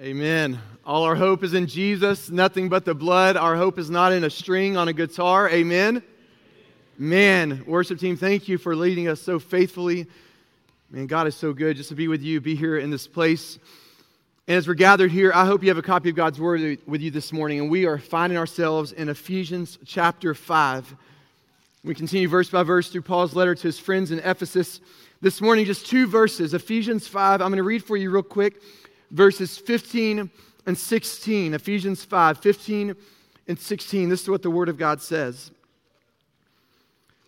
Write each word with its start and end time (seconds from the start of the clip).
Amen. 0.00 0.58
All 0.84 1.04
our 1.04 1.14
hope 1.14 1.44
is 1.44 1.54
in 1.54 1.68
Jesus, 1.68 2.28
nothing 2.28 2.68
but 2.68 2.84
the 2.84 2.96
blood. 2.96 3.36
Our 3.36 3.54
hope 3.54 3.78
is 3.78 3.90
not 3.90 4.12
in 4.12 4.24
a 4.24 4.30
string 4.30 4.76
on 4.76 4.88
a 4.88 4.92
guitar. 4.92 5.48
Amen. 5.48 6.02
Man, 6.98 7.62
worship 7.64 8.00
team, 8.00 8.16
thank 8.16 8.48
you 8.48 8.58
for 8.58 8.74
leading 8.74 9.06
us 9.06 9.22
so 9.22 9.38
faithfully. 9.38 10.08
Man, 10.90 11.06
God 11.06 11.28
is 11.28 11.36
so 11.36 11.52
good 11.52 11.76
just 11.76 11.90
to 11.90 11.94
be 11.94 12.08
with 12.08 12.22
you, 12.22 12.40
be 12.40 12.56
here 12.56 12.76
in 12.76 12.90
this 12.90 13.06
place. 13.06 13.60
And 14.48 14.56
as 14.56 14.66
we're 14.66 14.74
gathered 14.74 15.12
here, 15.12 15.30
I 15.32 15.46
hope 15.46 15.62
you 15.62 15.68
have 15.68 15.78
a 15.78 15.82
copy 15.82 16.10
of 16.10 16.16
God's 16.16 16.40
Word 16.40 16.78
with 16.88 17.00
you 17.00 17.12
this 17.12 17.32
morning. 17.32 17.60
And 17.60 17.70
we 17.70 17.86
are 17.86 17.98
finding 17.98 18.36
ourselves 18.36 18.90
in 18.90 19.08
Ephesians 19.08 19.78
chapter 19.86 20.34
5. 20.34 20.92
We 21.84 21.94
continue 21.94 22.26
verse 22.26 22.50
by 22.50 22.64
verse 22.64 22.88
through 22.88 23.02
Paul's 23.02 23.36
letter 23.36 23.54
to 23.54 23.62
his 23.62 23.78
friends 23.78 24.10
in 24.10 24.18
Ephesus. 24.18 24.80
This 25.20 25.40
morning, 25.40 25.66
just 25.66 25.86
two 25.86 26.08
verses 26.08 26.52
Ephesians 26.52 27.06
5. 27.06 27.40
I'm 27.40 27.50
going 27.50 27.58
to 27.58 27.62
read 27.62 27.84
for 27.84 27.96
you 27.96 28.10
real 28.10 28.24
quick 28.24 28.60
verses 29.10 29.58
15 29.58 30.30
and 30.66 30.78
16. 30.78 31.54
Ephesians 31.54 32.04
5 32.04 32.38
15 32.38 32.94
and 33.48 33.58
16. 33.58 34.08
This 34.08 34.22
is 34.22 34.30
what 34.30 34.42
the 34.42 34.50
Word 34.50 34.68
of 34.68 34.78
God 34.78 35.00
says. 35.00 35.50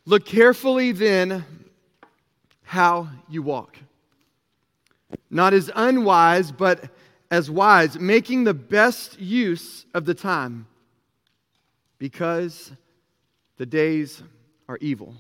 Look 0.05 0.25
carefully 0.25 0.93
then 0.93 1.45
how 2.63 3.09
you 3.29 3.43
walk, 3.43 3.77
not 5.31 5.53
as 5.53 5.71
unwise, 5.75 6.53
but 6.53 6.91
as 7.31 7.51
wise, 7.51 7.99
making 7.99 8.45
the 8.45 8.55
best 8.55 9.21
use 9.21 9.85
of 9.95 10.05
the 10.05 10.15
time, 10.15 10.67
because 11.99 12.73
the 13.57 13.67
days 13.67 14.23
are 14.69 14.79
evil. 14.81 15.15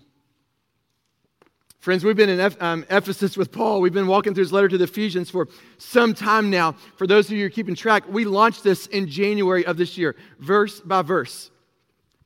Friends, 1.86 2.02
we've 2.04 2.16
been 2.16 2.28
in 2.28 2.52
um, 2.58 2.84
Ephesus 2.90 3.36
with 3.36 3.52
Paul. 3.52 3.80
We've 3.80 3.92
been 3.92 4.08
walking 4.08 4.34
through 4.34 4.42
his 4.42 4.52
letter 4.52 4.66
to 4.66 4.76
the 4.76 4.82
Ephesians 4.82 5.30
for 5.30 5.46
some 5.78 6.14
time 6.14 6.50
now. 6.50 6.72
For 6.96 7.06
those 7.06 7.26
of 7.26 7.34
you 7.34 7.42
who 7.42 7.46
are 7.46 7.48
keeping 7.48 7.76
track, 7.76 8.02
we 8.08 8.24
launched 8.24 8.64
this 8.64 8.88
in 8.88 9.06
January 9.06 9.64
of 9.64 9.76
this 9.76 9.96
year, 9.96 10.16
verse 10.40 10.80
by 10.80 11.02
verse. 11.02 11.52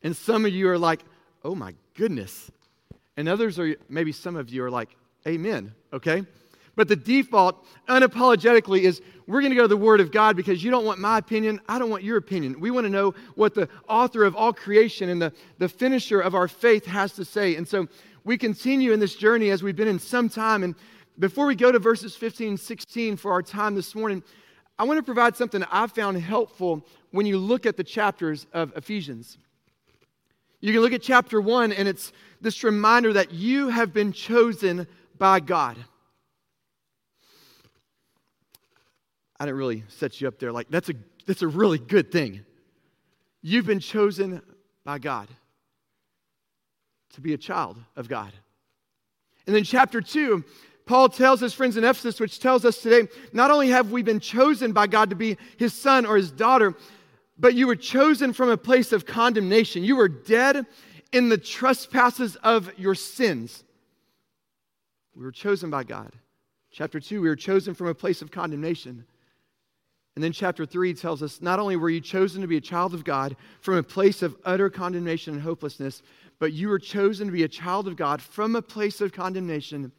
And 0.02 0.16
some 0.16 0.46
of 0.46 0.52
you 0.52 0.70
are 0.70 0.78
like, 0.78 1.04
oh 1.44 1.54
my 1.54 1.74
goodness. 1.94 2.50
And 3.18 3.28
others 3.28 3.58
are, 3.58 3.76
maybe 3.90 4.12
some 4.12 4.34
of 4.34 4.48
you 4.48 4.64
are 4.64 4.70
like, 4.70 4.96
amen, 5.28 5.74
okay? 5.92 6.24
But 6.74 6.88
the 6.88 6.96
default, 6.96 7.62
unapologetically, 7.86 8.80
is 8.80 9.02
we're 9.26 9.42
going 9.42 9.50
to 9.50 9.56
go 9.56 9.62
to 9.62 9.68
the 9.68 9.76
Word 9.76 10.00
of 10.00 10.10
God 10.10 10.36
because 10.36 10.64
you 10.64 10.70
don't 10.70 10.86
want 10.86 11.00
my 11.00 11.18
opinion. 11.18 11.60
I 11.68 11.78
don't 11.78 11.90
want 11.90 12.02
your 12.02 12.16
opinion. 12.16 12.58
We 12.60 12.70
want 12.70 12.86
to 12.86 12.90
know 12.90 13.14
what 13.34 13.54
the 13.54 13.68
author 13.86 14.24
of 14.24 14.34
all 14.34 14.54
creation 14.54 15.10
and 15.10 15.20
the, 15.20 15.34
the 15.58 15.68
finisher 15.68 16.20
of 16.20 16.34
our 16.34 16.48
faith 16.48 16.86
has 16.86 17.12
to 17.16 17.26
say. 17.26 17.56
And 17.56 17.68
so 17.68 17.86
we 18.24 18.36
continue 18.36 18.92
in 18.92 19.00
this 19.00 19.14
journey 19.14 19.50
as 19.50 19.62
we've 19.62 19.76
been 19.76 19.88
in 19.88 19.98
some 19.98 20.28
time. 20.28 20.62
And 20.62 20.74
before 21.18 21.46
we 21.46 21.54
go 21.54 21.72
to 21.72 21.78
verses 21.78 22.14
15 22.16 22.48
and 22.48 22.60
16 22.60 23.16
for 23.16 23.32
our 23.32 23.42
time 23.42 23.74
this 23.74 23.94
morning, 23.94 24.22
I 24.78 24.84
want 24.84 24.98
to 24.98 25.02
provide 25.02 25.36
something 25.36 25.62
I've 25.70 25.92
found 25.92 26.18
helpful 26.18 26.86
when 27.10 27.26
you 27.26 27.38
look 27.38 27.66
at 27.66 27.76
the 27.76 27.84
chapters 27.84 28.46
of 28.52 28.76
Ephesians. 28.76 29.38
You 30.60 30.72
can 30.72 30.82
look 30.82 30.92
at 30.92 31.02
chapter 31.02 31.40
1, 31.40 31.72
and 31.72 31.88
it's 31.88 32.12
this 32.40 32.62
reminder 32.64 33.12
that 33.14 33.32
you 33.32 33.68
have 33.68 33.92
been 33.92 34.12
chosen 34.12 34.86
by 35.18 35.40
God. 35.40 35.76
I 39.38 39.46
didn't 39.46 39.58
really 39.58 39.84
set 39.88 40.20
you 40.20 40.28
up 40.28 40.38
there 40.38 40.52
like 40.52 40.68
that's 40.68 40.90
a 40.90 40.94
that's 41.26 41.40
a 41.40 41.48
really 41.48 41.78
good 41.78 42.12
thing. 42.12 42.44
You've 43.40 43.64
been 43.64 43.80
chosen 43.80 44.42
by 44.84 44.98
God 44.98 45.28
to 47.14 47.20
be 47.20 47.34
a 47.34 47.38
child 47.38 47.76
of 47.96 48.08
God. 48.08 48.32
And 49.46 49.54
then, 49.54 49.64
chapter 49.64 50.00
2, 50.00 50.44
Paul 50.86 51.08
tells 51.08 51.40
his 51.40 51.54
friends 51.54 51.76
in 51.76 51.84
Ephesus, 51.84 52.20
which 52.20 52.40
tells 52.40 52.64
us 52.64 52.82
today 52.82 53.08
not 53.32 53.50
only 53.50 53.68
have 53.68 53.90
we 53.90 54.02
been 54.02 54.20
chosen 54.20 54.72
by 54.72 54.86
God 54.86 55.10
to 55.10 55.16
be 55.16 55.36
his 55.56 55.72
son 55.72 56.04
or 56.06 56.16
his 56.16 56.30
daughter, 56.30 56.74
but 57.38 57.54
you 57.54 57.66
were 57.66 57.76
chosen 57.76 58.32
from 58.32 58.50
a 58.50 58.56
place 58.56 58.92
of 58.92 59.06
condemnation. 59.06 59.82
You 59.82 59.96
were 59.96 60.08
dead 60.08 60.66
in 61.12 61.28
the 61.28 61.38
trespasses 61.38 62.36
of 62.36 62.70
your 62.78 62.94
sins. 62.94 63.64
We 65.14 65.24
were 65.24 65.32
chosen 65.32 65.70
by 65.70 65.84
God. 65.84 66.12
Chapter 66.70 67.00
2, 67.00 67.20
we 67.20 67.28
were 67.28 67.36
chosen 67.36 67.74
from 67.74 67.88
a 67.88 67.94
place 67.94 68.22
of 68.22 68.30
condemnation. 68.30 69.04
And 70.14 70.24
then 70.24 70.32
chapter 70.32 70.66
3 70.66 70.94
tells 70.94 71.22
us 71.22 71.40
not 71.40 71.58
only 71.58 71.76
were 71.76 71.90
you 71.90 72.00
chosen 72.00 72.42
to 72.42 72.48
be 72.48 72.56
a 72.56 72.60
child 72.60 72.94
of 72.94 73.04
God 73.04 73.36
from 73.60 73.76
a 73.76 73.82
place 73.82 74.22
of 74.22 74.36
utter 74.44 74.68
condemnation 74.68 75.34
and 75.34 75.42
hopelessness, 75.42 76.02
but 76.40 76.54
you 76.54 76.68
were 76.68 76.78
chosen 76.78 77.28
to 77.28 77.32
be 77.32 77.44
a 77.44 77.48
child 77.48 77.86
of 77.86 77.94
God 77.94 78.20
from 78.20 78.56
a 78.56 78.62
place 78.62 79.00
of 79.00 79.12
condemnation 79.12 79.92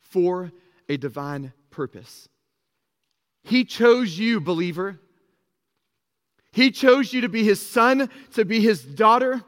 for 0.00 0.50
a 0.88 0.96
divine 0.96 1.52
purpose. 1.70 2.28
He 3.44 3.64
chose 3.64 4.18
you, 4.18 4.40
believer. 4.40 4.98
He 6.52 6.70
chose 6.70 7.12
you 7.12 7.20
to 7.20 7.28
be 7.28 7.44
his 7.44 7.64
son, 7.64 8.08
to 8.32 8.44
be 8.44 8.60
his 8.60 8.82
daughter, 8.82 9.44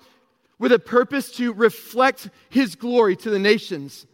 with 0.58 0.72
a 0.72 0.78
purpose 0.78 1.32
to 1.32 1.52
reflect 1.52 2.28
his 2.50 2.74
glory 2.74 3.16
to 3.16 3.30
the 3.30 3.38
nations. 3.38 4.06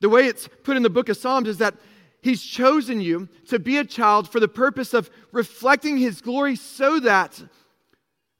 The 0.00 0.08
way 0.08 0.26
it's 0.26 0.48
put 0.62 0.76
in 0.76 0.84
the 0.84 0.90
book 0.90 1.08
of 1.08 1.16
Psalms 1.16 1.48
is 1.48 1.58
that 1.58 1.74
he's 2.22 2.42
chosen 2.42 3.00
you 3.00 3.28
to 3.48 3.58
be 3.58 3.78
a 3.78 3.84
child 3.84 4.28
for 4.30 4.38
the 4.38 4.48
purpose 4.48 4.94
of 4.94 5.10
reflecting 5.32 5.96
his 5.96 6.20
glory 6.20 6.54
so 6.54 7.00
that 7.00 7.42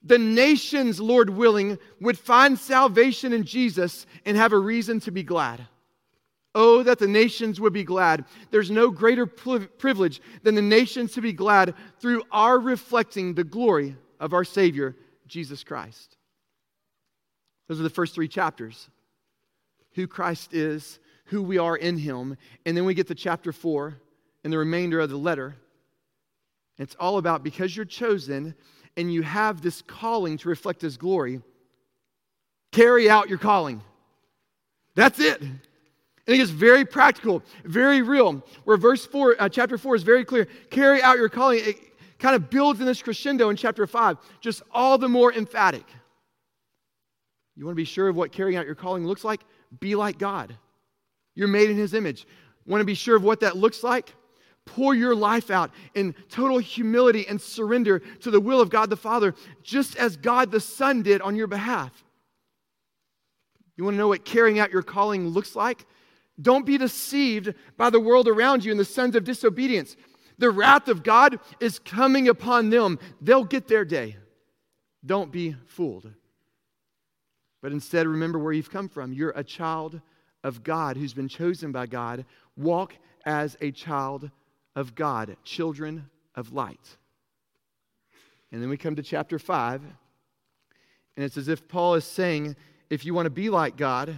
the 0.07 0.17
nations, 0.17 0.99
Lord 0.99 1.29
willing, 1.29 1.77
would 1.99 2.17
find 2.17 2.57
salvation 2.57 3.33
in 3.33 3.43
Jesus 3.43 4.05
and 4.25 4.37
have 4.37 4.53
a 4.53 4.59
reason 4.59 4.99
to 5.01 5.11
be 5.11 5.23
glad. 5.23 5.67
Oh, 6.55 6.81
that 6.83 6.97
the 6.97 7.07
nations 7.07 7.59
would 7.59 7.73
be 7.73 7.83
glad. 7.83 8.25
There's 8.49 8.71
no 8.71 8.89
greater 8.89 9.25
privilege 9.25 10.21
than 10.43 10.55
the 10.55 10.61
nations 10.61 11.13
to 11.13 11.21
be 11.21 11.33
glad 11.33 11.75
through 11.99 12.23
our 12.31 12.57
reflecting 12.57 13.33
the 13.33 13.43
glory 13.43 13.95
of 14.19 14.33
our 14.33 14.43
Savior, 14.43 14.95
Jesus 15.27 15.63
Christ. 15.63 16.17
Those 17.67 17.79
are 17.79 17.83
the 17.83 17.89
first 17.89 18.15
three 18.15 18.27
chapters 18.27 18.89
who 19.93 20.07
Christ 20.07 20.53
is, 20.53 20.99
who 21.25 21.43
we 21.43 21.57
are 21.57 21.75
in 21.75 21.97
Him. 21.97 22.37
And 22.65 22.75
then 22.75 22.85
we 22.85 22.93
get 22.93 23.07
to 23.07 23.15
chapter 23.15 23.51
four 23.51 23.99
and 24.43 24.51
the 24.51 24.57
remainder 24.57 24.99
of 24.99 25.09
the 25.09 25.17
letter. 25.17 25.55
It's 26.77 26.95
all 26.99 27.17
about 27.17 27.43
because 27.43 27.75
you're 27.75 27.85
chosen 27.85 28.55
and 28.97 29.13
you 29.13 29.21
have 29.21 29.61
this 29.61 29.83
calling 29.83 30.37
to 30.39 30.49
reflect 30.49 30.81
His 30.81 30.97
glory, 30.97 31.41
carry 32.71 33.09
out 33.09 33.29
your 33.29 33.37
calling. 33.37 33.81
That's 34.95 35.19
it. 35.19 35.39
And 35.39 35.59
it 36.35 36.39
is 36.39 36.49
very 36.49 36.83
practical, 36.83 37.43
very 37.63 38.01
real. 38.01 38.43
Where 38.65 38.75
verse 38.75 39.05
4, 39.05 39.35
uh, 39.39 39.49
chapter 39.49 39.77
4 39.77 39.95
is 39.95 40.03
very 40.03 40.25
clear 40.25 40.45
carry 40.69 41.01
out 41.01 41.17
your 41.17 41.29
calling. 41.29 41.61
It 41.63 41.77
kind 42.19 42.35
of 42.35 42.49
builds 42.49 42.79
in 42.79 42.85
this 42.85 43.01
crescendo 43.01 43.49
in 43.49 43.55
chapter 43.55 43.85
5, 43.87 44.17
just 44.41 44.63
all 44.71 44.97
the 44.97 45.07
more 45.07 45.31
emphatic. 45.31 45.85
You 47.55 47.65
want 47.65 47.75
to 47.75 47.81
be 47.81 47.85
sure 47.85 48.09
of 48.09 48.15
what 48.15 48.31
carrying 48.31 48.57
out 48.57 48.65
your 48.65 48.75
calling 48.75 49.05
looks 49.05 49.23
like? 49.23 49.41
Be 49.79 49.95
like 49.95 50.17
God. 50.17 50.55
You're 51.35 51.47
made 51.47 51.69
in 51.69 51.77
His 51.77 51.93
image. 51.93 52.27
Want 52.65 52.81
to 52.81 52.85
be 52.85 52.95
sure 52.95 53.15
of 53.15 53.23
what 53.23 53.39
that 53.41 53.55
looks 53.55 53.83
like? 53.83 54.13
Pour 54.67 54.93
your 54.93 55.15
life 55.15 55.49
out 55.49 55.71
in 55.95 56.13
total 56.29 56.59
humility 56.59 57.25
and 57.27 57.41
surrender 57.41 57.99
to 57.99 58.29
the 58.29 58.39
will 58.39 58.61
of 58.61 58.69
God 58.69 58.89
the 58.89 58.95
Father, 58.95 59.33
just 59.63 59.95
as 59.95 60.17
God 60.17 60.51
the 60.51 60.59
Son 60.59 61.01
did 61.01 61.21
on 61.21 61.35
your 61.35 61.47
behalf. 61.47 62.03
You 63.75 63.83
want 63.83 63.95
to 63.95 63.99
know 63.99 64.09
what 64.09 64.25
carrying 64.25 64.59
out 64.59 64.71
your 64.71 64.83
calling 64.83 65.29
looks 65.29 65.55
like? 65.55 65.85
Don't 66.39 66.65
be 66.65 66.77
deceived 66.77 67.53
by 67.77 67.89
the 67.89 67.99
world 67.99 68.27
around 68.27 68.63
you 68.63 68.71
and 68.71 68.79
the 68.79 68.85
sons 68.85 69.15
of 69.15 69.23
disobedience. 69.23 69.95
The 70.37 70.51
wrath 70.51 70.87
of 70.87 71.03
God 71.03 71.39
is 71.59 71.79
coming 71.79 72.27
upon 72.27 72.69
them. 72.69 72.99
They'll 73.21 73.43
get 73.43 73.67
their 73.67 73.85
day. 73.85 74.17
Don't 75.05 75.31
be 75.31 75.55
fooled. 75.65 76.11
But 77.61 77.71
instead, 77.71 78.05
remember 78.07 78.37
where 78.37 78.53
you've 78.53 78.69
come 78.69 78.89
from. 78.89 79.13
You're 79.13 79.33
a 79.35 79.43
child 79.43 79.99
of 80.43 80.63
God 80.63 80.95
who's 80.97 81.13
been 81.13 81.27
chosen 81.27 81.71
by 81.71 81.87
God. 81.87 82.25
Walk 82.55 82.93
as 83.25 83.57
a 83.61 83.71
child 83.71 84.29
of 84.77 84.93
God, 84.93 85.35
children 85.43 86.07
of 86.35 86.53
light. 86.53 86.97
And 88.51 88.61
then 88.61 88.69
we 88.69 88.77
come 88.77 88.95
to 88.95 89.01
chapter 89.01 89.39
5, 89.39 89.81
and 89.81 91.25
it's 91.25 91.35
as 91.35 91.47
if 91.47 91.67
Paul 91.67 91.95
is 91.95 92.05
saying 92.05 92.55
if 92.91 93.03
you 93.03 93.15
want 93.15 93.25
to 93.25 93.31
be 93.31 93.49
like 93.49 93.75
God, 93.75 94.15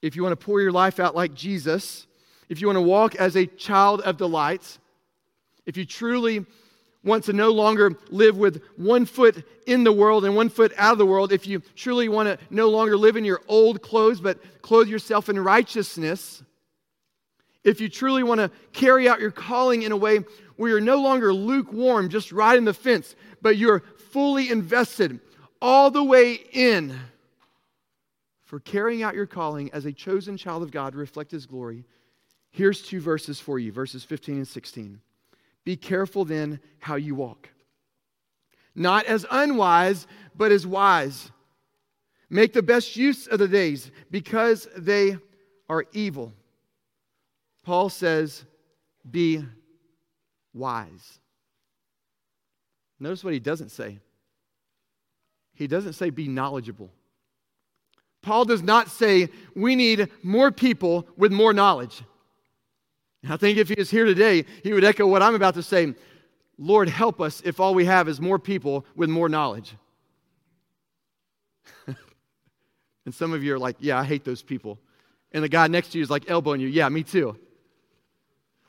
if 0.00 0.14
you 0.14 0.22
want 0.22 0.38
to 0.38 0.42
pour 0.42 0.60
your 0.60 0.70
life 0.70 1.00
out 1.00 1.16
like 1.16 1.34
Jesus, 1.34 2.06
if 2.48 2.60
you 2.60 2.68
want 2.68 2.76
to 2.76 2.82
walk 2.82 3.16
as 3.16 3.36
a 3.36 3.44
child 3.44 4.00
of 4.02 4.16
delight, 4.16 4.78
if 5.66 5.76
you 5.76 5.84
truly 5.84 6.46
want 7.02 7.24
to 7.24 7.32
no 7.32 7.50
longer 7.50 7.98
live 8.10 8.36
with 8.36 8.62
one 8.76 9.04
foot 9.04 9.44
in 9.66 9.82
the 9.82 9.92
world 9.92 10.24
and 10.24 10.36
one 10.36 10.50
foot 10.50 10.72
out 10.76 10.92
of 10.92 10.98
the 10.98 11.06
world, 11.06 11.32
if 11.32 11.48
you 11.48 11.60
truly 11.74 12.08
want 12.08 12.28
to 12.28 12.38
no 12.48 12.70
longer 12.70 12.96
live 12.96 13.16
in 13.16 13.24
your 13.24 13.40
old 13.48 13.82
clothes 13.82 14.20
but 14.20 14.38
clothe 14.62 14.86
yourself 14.86 15.28
in 15.28 15.36
righteousness, 15.36 16.44
if 17.64 17.80
you 17.80 17.88
truly 17.88 18.22
want 18.22 18.40
to 18.40 18.50
carry 18.72 19.08
out 19.08 19.20
your 19.20 19.30
calling 19.30 19.82
in 19.82 19.92
a 19.92 19.96
way 19.96 20.20
where 20.56 20.70
you're 20.70 20.80
no 20.80 21.00
longer 21.00 21.32
lukewarm, 21.32 22.08
just 22.08 22.32
riding 22.32 22.64
the 22.64 22.74
fence, 22.74 23.14
but 23.40 23.56
you're 23.56 23.82
fully 24.10 24.50
invested 24.50 25.20
all 25.60 25.90
the 25.90 26.02
way 26.02 26.34
in 26.52 26.98
for 28.52 28.60
carrying 28.60 29.02
out 29.02 29.14
your 29.14 29.26
calling 29.26 29.70
as 29.72 29.86
a 29.86 29.92
chosen 29.92 30.36
child 30.36 30.62
of 30.62 30.70
God 30.70 30.94
reflect 30.94 31.30
His 31.30 31.46
glory, 31.46 31.84
here's 32.50 32.82
two 32.82 33.00
verses 33.00 33.40
for 33.40 33.58
you 33.58 33.72
verses 33.72 34.04
15 34.04 34.36
and 34.36 34.46
16. 34.46 35.00
Be 35.64 35.74
careful 35.74 36.26
then 36.26 36.60
how 36.78 36.96
you 36.96 37.14
walk. 37.14 37.48
Not 38.74 39.06
as 39.06 39.24
unwise, 39.30 40.06
but 40.36 40.52
as 40.52 40.66
wise. 40.66 41.30
Make 42.28 42.52
the 42.52 42.62
best 42.62 42.94
use 42.94 43.26
of 43.26 43.38
the 43.38 43.48
days 43.48 43.90
because 44.10 44.68
they 44.76 45.16
are 45.70 45.86
evil. 45.92 46.34
Paul 47.62 47.88
says, 47.88 48.44
Be 49.08 49.44
wise. 50.52 51.18
Notice 52.98 53.24
what 53.24 53.32
he 53.32 53.40
doesn't 53.40 53.70
say. 53.70 53.98
He 55.54 55.66
doesn't 55.66 55.94
say 55.94 56.10
be 56.10 56.28
knowledgeable. 56.28 56.90
Paul 58.22 58.44
does 58.44 58.62
not 58.62 58.88
say 58.88 59.28
we 59.54 59.74
need 59.74 60.08
more 60.22 60.52
people 60.52 61.08
with 61.16 61.32
more 61.32 61.52
knowledge. 61.52 62.02
I 63.28 63.36
think 63.36 63.58
if 63.58 63.68
he 63.68 63.74
is 63.74 63.90
here 63.90 64.04
today, 64.04 64.44
he 64.62 64.72
would 64.72 64.84
echo 64.84 65.06
what 65.06 65.22
I'm 65.22 65.34
about 65.34 65.54
to 65.54 65.62
say 65.62 65.94
Lord, 66.58 66.88
help 66.88 67.20
us 67.20 67.42
if 67.44 67.58
all 67.58 67.74
we 67.74 67.86
have 67.86 68.08
is 68.08 68.20
more 68.20 68.38
people 68.38 68.86
with 68.94 69.10
more 69.10 69.28
knowledge. 69.28 69.74
and 73.04 73.12
some 73.12 73.32
of 73.32 73.42
you 73.42 73.54
are 73.54 73.58
like, 73.58 73.76
yeah, 73.80 73.98
I 73.98 74.04
hate 74.04 74.22
those 74.24 74.42
people. 74.42 74.78
And 75.32 75.42
the 75.42 75.48
guy 75.48 75.66
next 75.66 75.88
to 75.90 75.98
you 75.98 76.04
is 76.04 76.10
like 76.10 76.30
elbowing 76.30 76.60
you, 76.60 76.68
yeah, 76.68 76.88
me 76.88 77.02
too. 77.02 77.36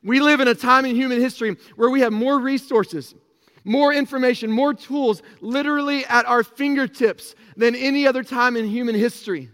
We 0.03 0.19
live 0.19 0.39
in 0.39 0.47
a 0.47 0.55
time 0.55 0.85
in 0.85 0.95
human 0.95 1.19
history 1.19 1.55
where 1.75 1.89
we 1.89 2.01
have 2.01 2.11
more 2.11 2.39
resources, 2.39 3.15
more 3.63 3.94
information, 3.94 4.51
more 4.51 4.73
tools 4.73 5.21
literally 5.39 6.05
at 6.05 6.25
our 6.25 6.44
fingertips 6.44 7.35
than 7.55 7.75
any 7.75 8.05
other 8.05 8.23
time 8.23 8.57
in 8.57 8.65
human 8.65 8.95
history. 8.95 9.50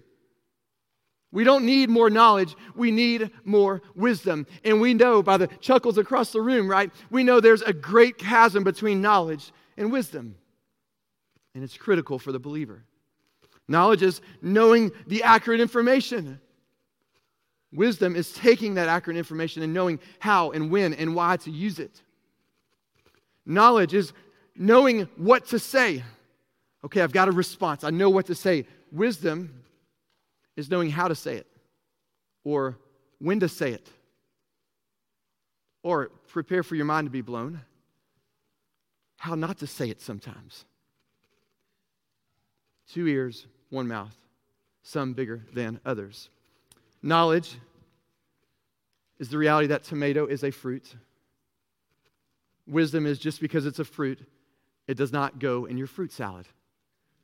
We 1.32 1.44
don't 1.44 1.66
need 1.66 1.92
more 1.92 2.10
knowledge, 2.10 2.56
we 2.76 2.90
need 2.90 3.30
more 3.44 3.84
wisdom. 3.96 4.48
And 4.64 4.82
we 4.82 4.96
know 4.96 5.22
by 5.22 5.38
the 5.38 5.48
chuckles 5.48 6.00
across 6.00 6.32
the 6.32 6.42
room, 6.42 6.68
right? 6.68 6.92
We 7.12 7.24
know 7.24 7.40
there's 7.40 7.62
a 7.62 7.74
great 7.74 8.18
chasm 8.18 8.64
between 8.64 9.02
knowledge 9.02 9.52
and 9.78 9.92
wisdom. 9.92 10.36
And 11.54 11.64
it's 11.64 11.78
critical 11.78 12.18
for 12.18 12.32
the 12.32 12.40
believer. 12.40 12.84
Knowledge 13.68 14.02
is 14.02 14.22
knowing 14.42 14.92
the 15.06 15.22
accurate 15.22 15.60
information. 15.60 16.40
Wisdom 17.72 18.16
is 18.16 18.32
taking 18.32 18.76
that 18.76 18.88
accurate 18.88 19.18
information 19.18 19.62
and 19.62 19.74
knowing 19.74 20.00
how 20.20 20.52
and 20.52 20.72
when 20.72 20.94
and 20.94 21.16
why 21.16 21.38
to 21.38 21.52
use 21.52 21.80
it. 21.80 22.02
Knowledge 23.46 23.94
is 23.94 24.14
knowing 24.56 25.08
what 25.16 25.48
to 25.48 25.60
say. 25.60 26.04
Okay, 26.84 27.02
I've 27.02 27.12
got 27.12 27.28
a 27.28 27.32
response. 27.32 27.84
I 27.84 27.90
know 27.90 28.10
what 28.10 28.28
to 28.28 28.36
say. 28.36 28.66
Wisdom 28.92 29.64
is 30.56 30.70
knowing 30.70 30.90
how 30.90 31.08
to 31.08 31.16
say 31.16 31.36
it 31.36 31.48
or 32.44 32.78
when 33.20 33.40
to 33.42 33.50
say 33.50 33.72
it 33.72 33.88
or 35.84 36.10
prepare 36.28 36.64
for 36.64 36.76
your 36.76 36.86
mind 36.86 37.06
to 37.06 37.12
be 37.12 37.22
blown, 37.22 37.62
how 39.18 39.36
not 39.36 39.60
to 39.60 39.68
say 39.68 39.90
it 39.90 40.02
sometimes. 40.02 40.66
Two 42.92 43.08
ears, 43.08 43.46
one 43.70 43.88
mouth, 43.88 44.16
some 44.82 45.14
bigger 45.14 45.46
than 45.54 45.80
others. 45.86 46.30
Knowledge 47.02 47.56
is 49.20 49.30
the 49.30 49.38
reality 49.38 49.68
that 49.68 49.84
tomato 49.84 50.26
is 50.26 50.44
a 50.44 50.52
fruit. 50.52 50.96
Wisdom 52.68 53.06
is 53.06 53.20
just 53.20 53.42
because 53.42 53.66
it's 53.66 53.80
a 53.80 53.86
fruit, 53.86 54.20
it 54.88 54.96
does 54.96 55.12
not 55.12 55.40
go 55.40 55.66
in 55.66 55.78
your 55.78 55.88
fruit 55.88 56.12
salad. 56.12 56.46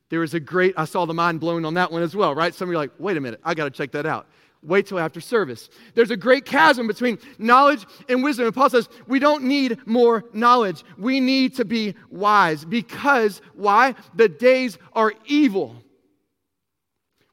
There 0.08 0.20
was 0.20 0.34
a 0.34 0.40
great, 0.40 0.74
I 0.76 0.84
saw 0.84 1.04
the 1.04 1.14
mind 1.14 1.40
blown 1.40 1.64
on 1.64 1.74
that 1.74 1.90
one 1.90 2.02
as 2.02 2.14
well, 2.14 2.34
right? 2.34 2.54
Some 2.54 2.68
of 2.68 2.72
you 2.72 2.78
are 2.78 2.82
like, 2.82 2.92
wait 2.98 3.16
a 3.16 3.20
minute, 3.20 3.40
I 3.44 3.54
got 3.54 3.64
to 3.64 3.70
check 3.70 3.92
that 3.92 4.06
out. 4.06 4.28
Wait 4.62 4.86
till 4.86 4.98
after 4.98 5.20
service. 5.20 5.68
There's 5.94 6.10
a 6.10 6.16
great 6.16 6.44
chasm 6.44 6.86
between 6.86 7.18
knowledge 7.38 7.84
and 8.08 8.22
wisdom. 8.22 8.46
And 8.46 8.54
Paul 8.54 8.70
says, 8.70 8.88
we 9.06 9.18
don't 9.18 9.44
need 9.44 9.86
more 9.86 10.24
knowledge. 10.32 10.82
We 10.96 11.20
need 11.20 11.56
to 11.56 11.64
be 11.64 11.94
wise 12.10 12.64
because, 12.64 13.42
why? 13.54 13.94
The 14.14 14.28
days 14.28 14.78
are 14.92 15.12
evil. 15.26 15.76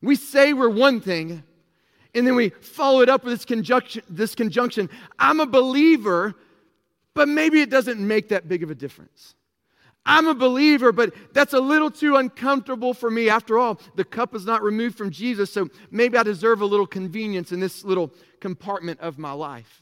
We 0.02 0.16
say 0.16 0.54
we're 0.54 0.70
one 0.70 1.00
thing, 1.00 1.44
and 2.14 2.28
then 2.28 2.36
we 2.36 2.50
follow 2.50 3.02
it 3.02 3.10
up 3.10 3.24
with 3.24 3.34
this 3.34 3.46
conjunction, 3.46 4.04
this 4.10 4.36
conjunction 4.36 4.90
I'm 5.18 5.40
a 5.40 5.46
believer, 5.46 6.36
but 7.14 7.28
maybe 7.28 7.62
it 7.62 7.70
doesn't 7.70 8.00
make 8.00 8.30
that 8.30 8.48
big 8.48 8.64
of 8.64 8.72
a 8.72 8.76
difference. 8.76 9.36
I'm 10.06 10.28
a 10.28 10.34
believer, 10.34 10.92
but 10.92 11.14
that's 11.34 11.54
a 11.54 11.60
little 11.60 11.90
too 11.90 12.18
uncomfortable 12.18 12.94
for 12.94 13.10
me. 13.10 13.30
After 13.30 13.58
all, 13.58 13.80
the 13.96 14.04
cup 14.04 14.36
is 14.36 14.46
not 14.46 14.62
removed 14.62 14.98
from 14.98 15.12
Jesus, 15.12 15.52
so 15.52 15.70
maybe 15.92 16.18
I 16.18 16.24
deserve 16.24 16.60
a 16.60 16.66
little 16.66 16.88
convenience 16.88 17.54
in 17.54 17.62
this 17.62 17.86
little 17.86 18.12
compartment 18.42 19.00
of 19.00 19.18
my 19.18 19.32
life. 19.32 19.82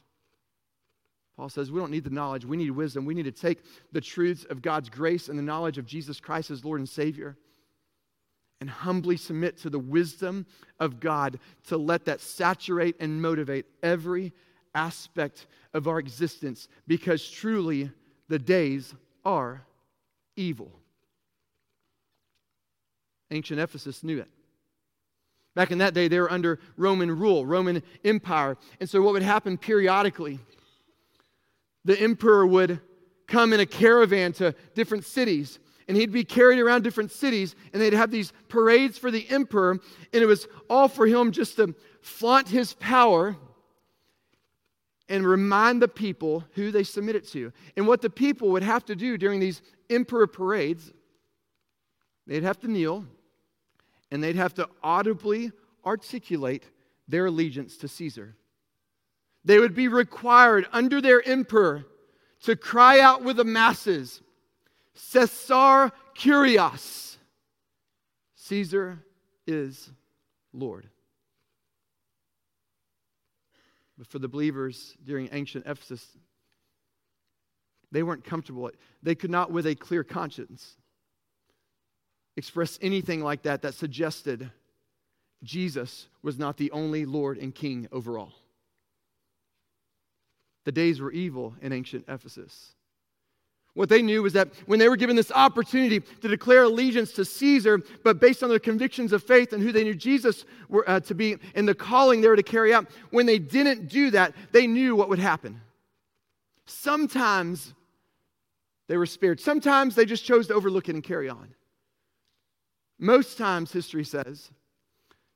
Paul 1.35 1.49
says 1.49 1.71
we 1.71 1.79
don't 1.79 1.89
need 1.89 2.03
the 2.03 2.11
knowledge, 2.11 2.45
we 2.45 2.57
need 2.57 2.69
wisdom. 2.69 3.03
We 3.03 3.15
need 3.15 3.23
to 3.23 3.31
take 3.31 3.63
the 3.91 4.01
truths 4.01 4.45
of 4.45 4.61
God's 4.61 4.89
grace 4.89 5.27
and 5.27 5.39
the 5.39 5.43
knowledge 5.43 5.79
of 5.79 5.87
Jesus 5.87 6.19
Christ 6.19 6.51
as 6.51 6.63
Lord 6.63 6.79
and 6.79 6.87
Savior 6.87 7.35
and 8.61 8.69
humbly 8.69 9.17
submit 9.17 9.57
to 9.57 9.69
the 9.69 9.79
wisdom 9.79 10.45
of 10.79 10.99
God 10.99 11.39
to 11.67 11.77
let 11.77 12.05
that 12.05 12.21
saturate 12.21 12.95
and 12.99 13.21
motivate 13.21 13.65
every 13.81 14.31
aspect 14.75 15.47
of 15.73 15.87
our 15.87 15.99
existence 15.99 16.67
because 16.87 17.27
truly 17.27 17.89
the 18.29 18.39
days 18.39 18.93
are 19.25 19.65
evil. 20.35 20.71
Ancient 23.31 23.59
Ephesus 23.59 24.03
knew 24.03 24.19
it. 24.19 24.29
Back 25.55 25.71
in 25.71 25.79
that 25.79 25.93
day, 25.93 26.07
they 26.07 26.19
were 26.19 26.31
under 26.31 26.59
Roman 26.77 27.17
rule, 27.17 27.45
Roman 27.45 27.81
Empire. 28.05 28.57
And 28.79 28.89
so, 28.89 29.01
what 29.01 29.13
would 29.13 29.23
happen 29.23 29.57
periodically? 29.57 30.39
The 31.83 31.99
emperor 31.99 32.45
would 32.45 32.79
come 33.27 33.51
in 33.51 33.59
a 33.59 33.65
caravan 33.65 34.33
to 34.33 34.53
different 34.75 35.03
cities, 35.03 35.59
and 35.91 35.97
he'd 35.97 36.13
be 36.13 36.23
carried 36.23 36.57
around 36.57 36.85
different 36.85 37.11
cities, 37.11 37.53
and 37.73 37.81
they'd 37.81 37.91
have 37.91 38.11
these 38.11 38.31
parades 38.47 38.97
for 38.97 39.11
the 39.11 39.29
emperor, 39.29 39.71
and 39.71 40.23
it 40.23 40.25
was 40.25 40.47
all 40.69 40.87
for 40.87 41.05
him 41.05 41.33
just 41.33 41.57
to 41.57 41.75
flaunt 42.01 42.47
his 42.47 42.75
power 42.75 43.35
and 45.09 45.27
remind 45.27 45.81
the 45.81 45.89
people 45.89 46.45
who 46.53 46.71
they 46.71 46.85
submitted 46.85 47.27
to. 47.27 47.51
And 47.75 47.85
what 47.87 48.01
the 48.01 48.09
people 48.09 48.51
would 48.51 48.63
have 48.63 48.85
to 48.85 48.95
do 48.95 49.17
during 49.17 49.41
these 49.41 49.61
emperor 49.89 50.27
parades, 50.27 50.93
they'd 52.25 52.43
have 52.43 52.61
to 52.61 52.71
kneel 52.71 53.05
and 54.11 54.23
they'd 54.23 54.37
have 54.37 54.53
to 54.53 54.69
audibly 54.81 55.51
articulate 55.85 56.69
their 57.09 57.25
allegiance 57.25 57.75
to 57.79 57.89
Caesar. 57.89 58.37
They 59.43 59.59
would 59.59 59.75
be 59.75 59.89
required 59.89 60.67
under 60.71 61.01
their 61.01 61.21
emperor 61.27 61.83
to 62.43 62.55
cry 62.55 63.01
out 63.01 63.25
with 63.25 63.35
the 63.35 63.43
masses, 63.43 64.21
Caesar 64.93 65.91
Kurios. 66.17 67.17
Caesar 68.35 68.99
is 69.47 69.89
Lord. 70.53 70.87
But 73.97 74.07
for 74.07 74.19
the 74.19 74.27
believers 74.27 74.95
during 75.05 75.29
ancient 75.31 75.65
Ephesus, 75.67 76.05
they 77.91 78.03
weren't 78.03 78.23
comfortable. 78.23 78.71
They 79.03 79.15
could 79.15 79.29
not, 79.29 79.51
with 79.51 79.67
a 79.67 79.75
clear 79.75 80.03
conscience, 80.03 80.75
express 82.35 82.79
anything 82.81 83.21
like 83.21 83.43
that 83.43 83.61
that 83.61 83.73
suggested 83.73 84.49
Jesus 85.43 86.07
was 86.21 86.37
not 86.37 86.57
the 86.57 86.71
only 86.71 87.05
Lord 87.05 87.37
and 87.37 87.53
King 87.53 87.87
over 87.91 88.17
all. 88.17 88.33
The 90.63 90.71
days 90.71 91.01
were 91.01 91.11
evil 91.11 91.55
in 91.61 91.73
ancient 91.73 92.05
Ephesus. 92.07 92.73
What 93.73 93.87
they 93.87 94.01
knew 94.01 94.23
was 94.23 94.33
that 94.33 94.49
when 94.65 94.79
they 94.79 94.89
were 94.89 94.97
given 94.97 95.15
this 95.15 95.31
opportunity 95.31 96.01
to 96.01 96.27
declare 96.27 96.63
allegiance 96.63 97.13
to 97.13 97.23
Caesar, 97.23 97.81
but 98.03 98.19
based 98.19 98.43
on 98.43 98.49
their 98.49 98.59
convictions 98.59 99.13
of 99.13 99.23
faith 99.23 99.53
and 99.53 99.63
who 99.63 99.71
they 99.71 99.85
knew 99.85 99.95
Jesus 99.95 100.43
were, 100.67 100.87
uh, 100.89 100.99
to 101.01 101.15
be 101.15 101.37
and 101.55 101.67
the 101.67 101.75
calling 101.75 102.19
they 102.19 102.27
were 102.27 102.35
to 102.35 102.43
carry 102.43 102.73
out, 102.73 102.87
when 103.11 103.25
they 103.25 103.39
didn't 103.39 103.87
do 103.87 104.11
that, 104.11 104.35
they 104.51 104.67
knew 104.67 104.95
what 104.95 105.07
would 105.07 105.19
happen. 105.19 105.61
Sometimes 106.65 107.73
they 108.87 108.97
were 108.97 109.05
spared, 109.05 109.39
sometimes 109.39 109.95
they 109.95 110.05
just 110.05 110.25
chose 110.25 110.47
to 110.47 110.53
overlook 110.53 110.89
it 110.89 110.95
and 110.95 111.03
carry 111.03 111.29
on. 111.29 111.53
Most 112.99 113.37
times, 113.37 113.71
history 113.71 114.03
says, 114.03 114.51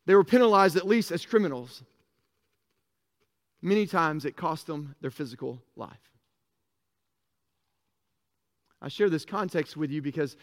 they 0.05 0.13
were 0.13 0.25
penalized 0.25 0.75
at 0.75 0.85
least 0.85 1.11
as 1.11 1.25
criminals. 1.25 1.83
Many 3.61 3.87
times 3.87 4.25
it 4.25 4.35
cost 4.35 4.67
them 4.67 4.93
their 5.01 5.09
physical 5.09 5.63
life. 5.75 6.14
I 8.81 8.87
share 8.87 9.09
this 9.09 9.25
context 9.25 9.77
with 9.77 9.91
you 9.91 10.01
because 10.01 10.37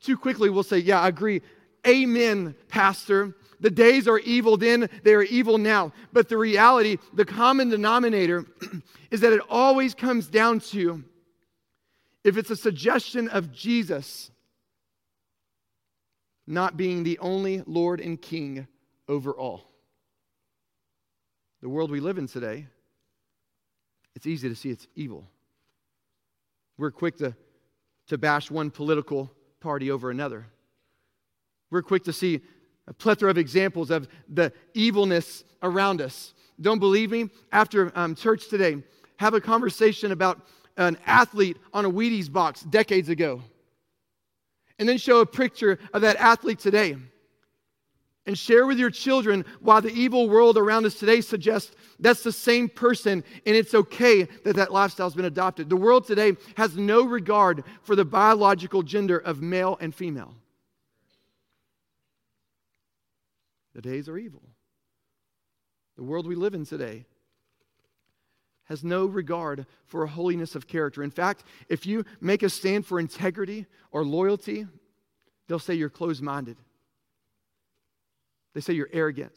too 0.00 0.16
quickly 0.16 0.50
we'll 0.50 0.62
say, 0.62 0.78
Yeah, 0.78 1.00
I 1.00 1.08
agree. 1.08 1.42
Amen, 1.86 2.54
Pastor. 2.68 3.34
The 3.60 3.70
days 3.70 4.08
are 4.08 4.18
evil 4.18 4.56
then, 4.56 4.88
they 5.04 5.14
are 5.14 5.22
evil 5.22 5.56
now. 5.56 5.92
But 6.12 6.28
the 6.28 6.36
reality, 6.36 6.98
the 7.12 7.24
common 7.24 7.68
denominator, 7.68 8.44
is 9.10 9.20
that 9.20 9.32
it 9.32 9.40
always 9.48 9.94
comes 9.94 10.26
down 10.26 10.60
to 10.60 11.04
if 12.24 12.36
it's 12.36 12.50
a 12.50 12.56
suggestion 12.56 13.28
of 13.28 13.52
Jesus 13.52 14.30
not 16.46 16.76
being 16.76 17.04
the 17.04 17.18
only 17.18 17.62
Lord 17.66 18.00
and 18.00 18.20
King 18.20 18.66
over 19.08 19.32
all. 19.32 19.70
The 21.60 21.68
world 21.68 21.90
we 21.90 22.00
live 22.00 22.18
in 22.18 22.26
today, 22.26 22.66
it's 24.16 24.26
easy 24.26 24.48
to 24.48 24.56
see 24.56 24.70
it's 24.70 24.86
evil. 24.96 25.28
We're 26.76 26.90
quick 26.90 27.18
to, 27.18 27.36
to 28.12 28.18
bash 28.18 28.50
one 28.50 28.70
political 28.70 29.32
party 29.58 29.90
over 29.90 30.10
another. 30.10 30.44
We're 31.70 31.80
quick 31.80 32.04
to 32.04 32.12
see 32.12 32.42
a 32.86 32.92
plethora 32.92 33.30
of 33.30 33.38
examples 33.38 33.90
of 33.90 34.06
the 34.28 34.52
evilness 34.74 35.44
around 35.62 36.02
us. 36.02 36.34
Don't 36.60 36.78
believe 36.78 37.10
me? 37.10 37.30
After 37.52 37.90
um, 37.94 38.14
church 38.14 38.48
today, 38.48 38.82
have 39.16 39.32
a 39.32 39.40
conversation 39.40 40.12
about 40.12 40.46
an 40.76 40.98
athlete 41.06 41.56
on 41.72 41.86
a 41.86 41.90
Wheaties 41.90 42.30
box 42.30 42.60
decades 42.60 43.08
ago. 43.08 43.40
And 44.78 44.86
then 44.86 44.98
show 44.98 45.20
a 45.20 45.26
picture 45.26 45.78
of 45.94 46.02
that 46.02 46.16
athlete 46.16 46.58
today. 46.58 46.96
And 48.24 48.38
share 48.38 48.66
with 48.66 48.78
your 48.78 48.90
children 48.90 49.44
why 49.60 49.80
the 49.80 49.92
evil 49.92 50.28
world 50.28 50.56
around 50.56 50.86
us 50.86 50.94
today 50.94 51.20
suggests 51.20 51.74
that's 51.98 52.22
the 52.22 52.30
same 52.30 52.68
person 52.68 53.24
and 53.44 53.56
it's 53.56 53.74
okay 53.74 54.24
that 54.44 54.56
that 54.56 54.72
lifestyle 54.72 55.06
has 55.06 55.14
been 55.14 55.24
adopted. 55.24 55.68
The 55.68 55.76
world 55.76 56.06
today 56.06 56.36
has 56.56 56.76
no 56.76 57.04
regard 57.04 57.64
for 57.82 57.96
the 57.96 58.04
biological 58.04 58.82
gender 58.82 59.18
of 59.18 59.42
male 59.42 59.76
and 59.80 59.92
female. 59.92 60.36
The 63.74 63.82
days 63.82 64.08
are 64.08 64.18
evil. 64.18 64.42
The 65.96 66.04
world 66.04 66.26
we 66.26 66.36
live 66.36 66.54
in 66.54 66.64
today 66.64 67.06
has 68.64 68.84
no 68.84 69.06
regard 69.06 69.66
for 69.86 70.04
a 70.04 70.08
holiness 70.08 70.54
of 70.54 70.68
character. 70.68 71.02
In 71.02 71.10
fact, 71.10 71.44
if 71.68 71.86
you 71.86 72.04
make 72.20 72.42
a 72.42 72.48
stand 72.48 72.86
for 72.86 73.00
integrity 73.00 73.66
or 73.90 74.04
loyalty, 74.04 74.66
they'll 75.48 75.58
say 75.58 75.74
you're 75.74 75.90
closed 75.90 76.22
minded. 76.22 76.56
They 78.54 78.60
say 78.60 78.74
you're 78.74 78.90
arrogant. 78.92 79.34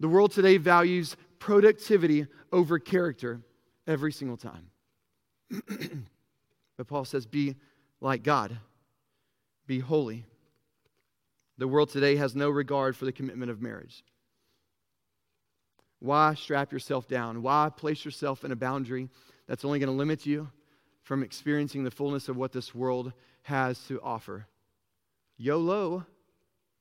The 0.00 0.08
world 0.08 0.32
today 0.32 0.56
values 0.56 1.16
productivity 1.38 2.26
over 2.52 2.78
character 2.78 3.40
every 3.86 4.12
single 4.12 4.36
time. 4.36 4.70
but 6.76 6.86
Paul 6.86 7.04
says, 7.04 7.26
be 7.26 7.56
like 8.00 8.22
God, 8.22 8.56
be 9.66 9.80
holy. 9.80 10.24
The 11.58 11.68
world 11.68 11.90
today 11.90 12.16
has 12.16 12.34
no 12.34 12.50
regard 12.50 12.96
for 12.96 13.04
the 13.04 13.12
commitment 13.12 13.50
of 13.50 13.62
marriage. 13.62 14.04
Why 16.00 16.34
strap 16.34 16.72
yourself 16.72 17.08
down? 17.08 17.42
Why 17.42 17.70
place 17.74 18.04
yourself 18.04 18.44
in 18.44 18.52
a 18.52 18.56
boundary 18.56 19.08
that's 19.46 19.64
only 19.64 19.78
going 19.78 19.88
to 19.88 19.96
limit 19.96 20.26
you 20.26 20.50
from 21.02 21.22
experiencing 21.22 21.84
the 21.84 21.90
fullness 21.90 22.28
of 22.28 22.36
what 22.36 22.52
this 22.52 22.74
world 22.74 23.12
has 23.42 23.78
to 23.86 24.00
offer? 24.02 24.46
YOLO. 25.36 26.04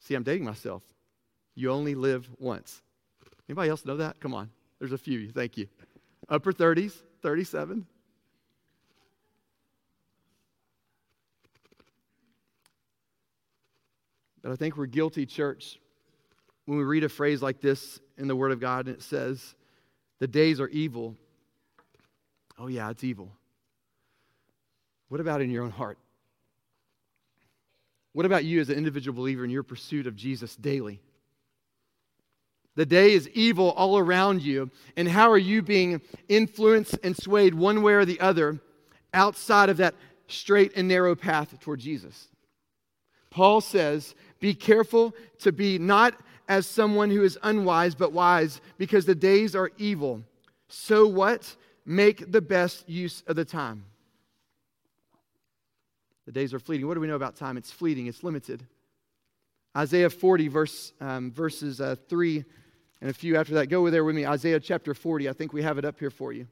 See, 0.03 0.15
I'm 0.15 0.24
dating 0.24 0.45
myself. 0.45 0.83
You 1.55 1.72
only 1.72 1.95
live 1.95 2.29
once. 2.38 2.81
Anybody 3.48 3.69
else 3.69 3.86
know 3.86 3.98
that? 3.98 4.19
Come 4.19 4.33
on. 4.33 4.50
There's 4.79 4.91
a 4.91 4.98
few. 4.98 5.31
Thank 5.31 5.57
you. 5.57 5.67
Upper 6.27 6.51
30s, 6.51 6.93
37. 7.22 7.86
But 14.41 14.51
I 14.51 14.55
think 14.57 14.75
we're 14.75 14.88
guilty, 14.88 15.25
church, 15.25 15.79
when 16.65 16.77
we 16.77 16.83
read 16.83 17.05
a 17.05 17.10
phrase 17.10 17.41
like 17.41 17.62
this 17.62 18.00
in 18.17 18.27
the 18.27 18.36
Word 18.36 18.51
of 18.51 18.60
God 18.60 18.88
and 18.88 18.95
it 18.95 19.01
says, 19.01 19.55
the 20.19 20.27
days 20.27 20.60
are 20.60 20.67
evil. 20.67 21.15
Oh, 22.60 22.67
yeah, 22.67 22.89
it's 22.89 23.05
evil. 23.05 23.31
What 25.07 25.22
about 25.22 25.41
in 25.41 25.50
your 25.50 25.63
own 25.63 25.72
heart? 25.72 25.98
What 28.13 28.25
about 28.25 28.46
you 28.46 28.62
as 28.62 28.70
an 28.70 28.77
individual 28.77 29.15
believer 29.15 29.43
in 29.43 29.50
your 29.50 29.63
pursuit 29.63 30.08
of 30.08 30.15
Jesus 30.15 30.55
daily? 30.55 31.01
The 32.75 32.86
day 32.86 33.13
is 33.13 33.29
evil 33.29 33.72
all 33.72 33.98
around 33.98 34.41
you. 34.41 34.72
And 34.96 35.08
how 35.08 35.32
are 35.32 35.38
you 35.38 35.62
being 35.62 36.01
influenced 36.27 36.98
and 37.03 37.15
swayed 37.15 37.53
one 37.53 37.82
way 37.82 37.93
or 37.93 38.05
the 38.05 38.20
other 38.20 38.60
outside 39.13 39.70
of 39.70 39.77
that 39.77 39.96
straight 40.27 40.74
and 40.75 40.88
narrow 40.88 41.15
path 41.15 41.60
toward 41.60 41.79
Jesus? 41.79 42.29
Paul 43.29 43.62
says, 43.62 44.15
Be 44.39 44.53
careful 44.53 45.13
to 45.39 45.51
be 45.51 45.77
not 45.77 46.15
as 46.48 46.67
someone 46.67 47.10
who 47.10 47.24
is 47.24 47.38
unwise, 47.41 47.96
but 47.96 48.12
wise, 48.12 48.60
because 48.77 49.05
the 49.05 49.15
days 49.15 49.55
are 49.55 49.72
evil. 49.77 50.24
So 50.67 51.08
what? 51.08 51.55
Make 51.86 52.32
the 52.32 52.41
best 52.41 52.88
use 52.88 53.24
of 53.27 53.36
the 53.36 53.46
time. 53.46 53.86
The 56.25 56.32
days 56.32 56.53
are 56.53 56.60
fleeting. 56.60 56.88
What 56.88 56.94
do 56.94 57.00
we 57.00 57.08
know 57.08 57.15
about 57.15 57.36
time? 57.36 57.58
It's 57.58 57.72
fleeting, 57.72 58.08
it's 58.08 58.24
limited. 58.24 58.65
Isaiah 59.75 60.10
40, 60.10 60.48
verse, 60.48 60.94
um, 61.01 61.32
verses 61.32 61.82
uh, 61.82 61.96
3 62.08 62.46
and 63.01 63.10
a 63.10 63.13
few 63.13 63.36
after 63.36 63.56
that. 63.56 63.68
Go 63.68 63.89
there 63.89 64.06
with 64.06 64.15
me. 64.15 64.25
Isaiah 64.25 64.60
chapter 64.60 64.94
40. 64.94 65.27
I 65.27 65.34
think 65.34 65.51
we 65.51 65.62
have 65.63 65.77
it 65.77 65.86
up 65.86 66.00
here 66.00 66.12
for 66.12 66.32
you. 66.32 66.48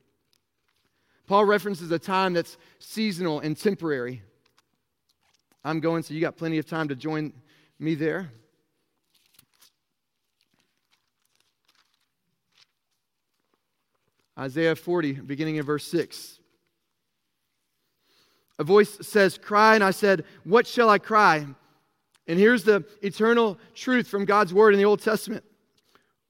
Paul 1.28 1.46
references 1.46 1.92
a 1.92 2.00
time 2.00 2.34
that's 2.34 2.58
seasonal 2.80 3.40
and 3.40 3.56
temporary. 3.56 4.22
I'm 5.64 5.80
going, 5.80 6.04
so 6.04 6.14
you 6.14 6.20
got 6.20 6.36
plenty 6.36 6.58
of 6.58 6.66
time 6.66 6.90
to 6.90 6.96
join 6.96 7.32
me 7.80 7.96
there. 7.96 8.32
Isaiah 14.38 14.76
40, 14.76 15.14
beginning 15.14 15.58
in 15.58 15.64
verse 15.64 15.86
6. 15.88 16.41
A 18.62 18.64
voice 18.64 18.96
says, 19.02 19.40
Cry, 19.40 19.74
and 19.74 19.84
I 19.84 19.90
said, 19.90 20.24
What 20.44 20.68
shall 20.68 20.88
I 20.88 21.00
cry? 21.00 21.48
And 22.28 22.38
here's 22.38 22.64
the 22.64 22.86
eternal 23.02 23.58
truth 23.74 24.08
from 24.08 24.24
God's 24.24 24.54
word 24.54 24.76
in 24.76 24.78
the 24.78 24.86
Old 24.86 25.02
Testament 25.02 25.44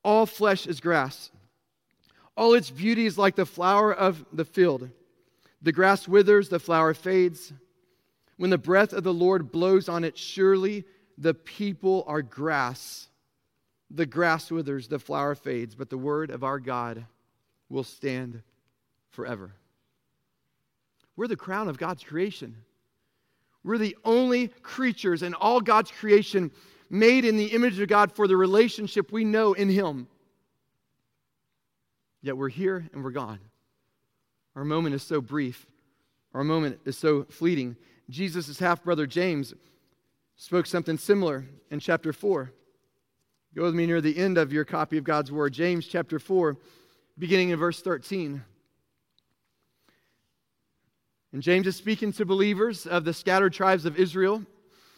All 0.01 0.25
flesh 0.25 0.65
is 0.65 0.79
grass, 0.79 1.29
all 2.37 2.53
its 2.53 2.71
beauty 2.71 3.05
is 3.05 3.17
like 3.17 3.35
the 3.35 3.45
flower 3.45 3.93
of 3.93 4.23
the 4.31 4.45
field. 4.45 4.89
The 5.61 5.73
grass 5.73 6.07
withers, 6.07 6.47
the 6.47 6.57
flower 6.57 6.93
fades. 6.93 7.51
When 8.37 8.49
the 8.49 8.57
breath 8.57 8.93
of 8.93 9.03
the 9.03 9.13
Lord 9.13 9.51
blows 9.51 9.89
on 9.89 10.05
it, 10.05 10.17
surely 10.17 10.85
the 11.17 11.33
people 11.33 12.05
are 12.07 12.21
grass. 12.21 13.09
The 13.89 14.05
grass 14.05 14.49
withers, 14.49 14.87
the 14.87 14.99
flower 14.99 15.35
fades, 15.35 15.75
but 15.75 15.89
the 15.89 15.97
word 15.97 16.29
of 16.29 16.45
our 16.45 16.59
God 16.59 17.05
will 17.67 17.83
stand 17.83 18.41
forever. 19.09 19.51
We're 21.21 21.27
the 21.27 21.35
crown 21.35 21.69
of 21.69 21.77
God's 21.77 22.03
creation. 22.03 22.55
We're 23.63 23.77
the 23.77 23.95
only 24.03 24.47
creatures 24.47 25.21
in 25.21 25.35
all 25.35 25.61
God's 25.61 25.91
creation 25.91 26.49
made 26.89 27.25
in 27.25 27.37
the 27.37 27.53
image 27.53 27.79
of 27.79 27.87
God 27.89 28.11
for 28.11 28.27
the 28.27 28.35
relationship 28.35 29.11
we 29.11 29.23
know 29.23 29.53
in 29.53 29.69
Him. 29.69 30.07
Yet 32.23 32.37
we're 32.37 32.49
here 32.49 32.89
and 32.91 33.03
we're 33.03 33.11
gone. 33.11 33.37
Our 34.55 34.65
moment 34.65 34.95
is 34.95 35.03
so 35.03 35.21
brief, 35.21 35.67
our 36.33 36.43
moment 36.43 36.79
is 36.85 36.97
so 36.97 37.25
fleeting. 37.25 37.75
Jesus' 38.09 38.57
half 38.57 38.83
brother 38.83 39.05
James 39.05 39.53
spoke 40.37 40.65
something 40.65 40.97
similar 40.97 41.45
in 41.69 41.79
chapter 41.79 42.13
4. 42.13 42.51
Go 43.53 43.61
with 43.61 43.75
me 43.75 43.85
near 43.85 44.01
the 44.01 44.17
end 44.17 44.39
of 44.39 44.51
your 44.51 44.65
copy 44.65 44.97
of 44.97 45.03
God's 45.03 45.31
Word, 45.31 45.53
James 45.53 45.85
chapter 45.85 46.17
4 46.17 46.57
beginning 47.15 47.49
in 47.49 47.59
verse 47.59 47.79
13. 47.79 48.43
And 51.33 51.41
James 51.41 51.67
is 51.67 51.75
speaking 51.75 52.11
to 52.13 52.25
believers 52.25 52.85
of 52.85 53.05
the 53.05 53.13
scattered 53.13 53.53
tribes 53.53 53.85
of 53.85 53.97
Israel. 53.97 54.43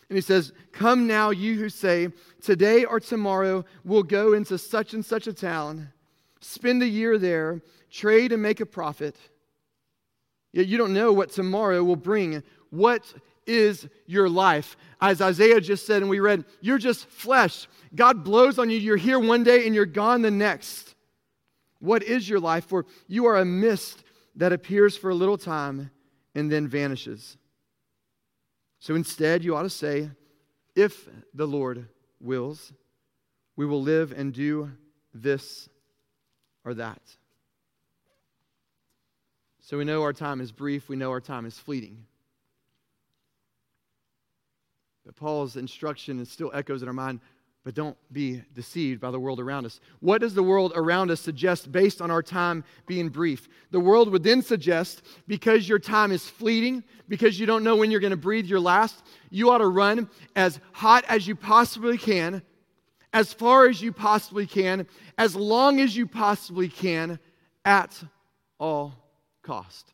And 0.09 0.17
he 0.17 0.21
says, 0.21 0.51
Come 0.71 1.07
now, 1.07 1.29
you 1.29 1.55
who 1.55 1.69
say, 1.69 2.09
Today 2.41 2.85
or 2.85 2.99
tomorrow 2.99 3.65
we'll 3.83 4.03
go 4.03 4.33
into 4.33 4.57
such 4.57 4.93
and 4.93 5.05
such 5.05 5.27
a 5.27 5.33
town, 5.33 5.89
spend 6.39 6.81
a 6.81 6.87
year 6.87 7.17
there, 7.17 7.61
trade 7.91 8.31
and 8.31 8.41
make 8.41 8.59
a 8.59 8.65
profit. 8.65 9.15
Yet 10.51 10.67
you 10.67 10.77
don't 10.77 10.93
know 10.93 11.13
what 11.13 11.31
tomorrow 11.31 11.83
will 11.83 11.95
bring. 11.95 12.43
What 12.69 13.13
is 13.45 13.87
your 14.07 14.29
life? 14.29 14.75
As 15.01 15.21
Isaiah 15.21 15.61
just 15.61 15.85
said, 15.85 16.01
and 16.01 16.09
we 16.09 16.19
read, 16.19 16.45
You're 16.61 16.79
just 16.79 17.07
flesh. 17.07 17.67
God 17.93 18.23
blows 18.23 18.57
on 18.57 18.71
you. 18.71 18.77
You're 18.77 18.97
here 18.97 19.19
one 19.19 19.43
day 19.43 19.65
and 19.65 19.75
you're 19.75 19.85
gone 19.85 20.23
the 20.23 20.31
next. 20.31 20.95
What 21.79 22.01
is 22.01 22.27
your 22.27 22.39
life? 22.39 22.65
For 22.65 22.85
you 23.07 23.25
are 23.25 23.37
a 23.37 23.45
mist 23.45 24.03
that 24.35 24.53
appears 24.53 24.97
for 24.97 25.11
a 25.11 25.15
little 25.15 25.37
time 25.37 25.91
and 26.35 26.51
then 26.51 26.67
vanishes. 26.67 27.37
So 28.79 28.95
instead, 28.95 29.43
you 29.43 29.55
ought 29.55 29.63
to 29.63 29.69
say, 29.69 30.09
If 30.75 31.07
the 31.33 31.47
Lord 31.47 31.87
wills, 32.19 32.73
we 33.55 33.65
will 33.65 33.81
live 33.81 34.11
and 34.11 34.33
do 34.33 34.71
this 35.13 35.69
or 36.65 36.73
that. 36.73 37.01
So 39.61 39.77
we 39.77 39.85
know 39.85 40.01
our 40.03 40.13
time 40.13 40.41
is 40.41 40.51
brief, 40.51 40.89
we 40.89 40.95
know 40.95 41.11
our 41.11 41.21
time 41.21 41.45
is 41.45 41.57
fleeting. 41.57 42.05
But 45.05 45.15
Paul's 45.15 45.57
instruction 45.57 46.23
still 46.25 46.51
echoes 46.53 46.81
in 46.81 46.87
our 46.87 46.93
mind 46.93 47.19
but 47.63 47.73
don't 47.73 47.95
be 48.11 48.41
deceived 48.53 48.99
by 48.99 49.09
the 49.09 49.19
world 49.19 49.39
around 49.39 49.65
us. 49.65 49.79
What 50.01 50.19
does 50.19 50.33
the 50.33 50.43
world 50.43 50.73
around 50.75 51.11
us 51.11 51.21
suggest 51.21 51.71
based 51.71 52.01
on 52.01 52.11
our 52.11 52.21
time 52.21 52.65
being 52.85 53.07
brief? 53.07 53.47
The 53.71 53.79
world 53.79 54.11
would 54.11 54.23
then 54.23 54.41
suggest 54.41 55.01
because 55.27 55.67
your 55.67 55.79
time 55.79 56.11
is 56.11 56.27
fleeting, 56.27 56.83
because 57.07 57.39
you 57.39 57.45
don't 57.45 57.63
know 57.63 57.77
when 57.77 57.89
you're 57.89 58.01
going 58.01 58.11
to 58.11 58.17
breathe 58.17 58.47
your 58.47 58.59
last, 58.59 59.03
you 59.29 59.49
ought 59.49 59.59
to 59.59 59.67
run 59.67 60.09
as 60.35 60.59
hot 60.73 61.05
as 61.07 61.25
you 61.25 61.35
possibly 61.35 61.97
can, 61.97 62.41
as 63.13 63.31
far 63.31 63.67
as 63.67 63.81
you 63.81 63.93
possibly 63.93 64.45
can, 64.45 64.85
as 65.17 65.35
long 65.35 65.79
as 65.79 65.95
you 65.95 66.05
possibly 66.05 66.67
can, 66.67 67.17
at 67.63 68.03
all 68.59 68.93
cost. 69.41 69.93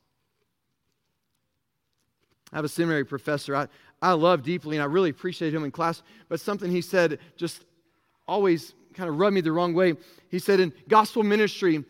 I 2.52 2.56
have 2.56 2.66
a 2.66 2.70
seminary 2.70 3.06
professor 3.06 3.56
I, 3.56 3.68
I 4.02 4.14
love 4.14 4.44
deeply 4.44 4.78
and 4.78 4.84
I 4.84 4.86
really 4.86 5.10
appreciate 5.10 5.54
him 5.54 5.64
in 5.64 5.72
class, 5.72 6.02
but 6.30 6.40
something 6.40 6.72
he 6.72 6.82
said 6.82 7.20
just 7.36 7.66
always 8.28 8.74
kind 8.94 9.10
of 9.10 9.18
rubbed 9.18 9.34
me 9.34 9.42
the 9.42 9.52
wrong 9.52 9.74
way. 9.74 9.96
He 10.30 10.40
said, 10.40 10.60
In 10.60 10.74
gospel 10.88 11.24
ministry, 11.24 11.84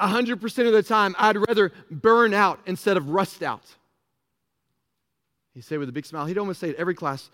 100% 0.00 0.66
of 0.66 0.72
the 0.72 0.82
time, 0.82 1.16
I'd 1.18 1.36
rather 1.36 1.72
burn 1.90 2.34
out 2.34 2.60
instead 2.66 2.96
of 2.96 3.10
rust 3.10 3.42
out. 3.42 3.64
He 5.54 5.60
said 5.60 5.78
with 5.78 5.88
a 5.88 5.92
big 5.92 6.06
smile, 6.06 6.26
he'd 6.26 6.38
almost 6.38 6.60
say 6.60 6.70
it 6.70 6.76
every 6.76 6.94
class, 6.94 7.30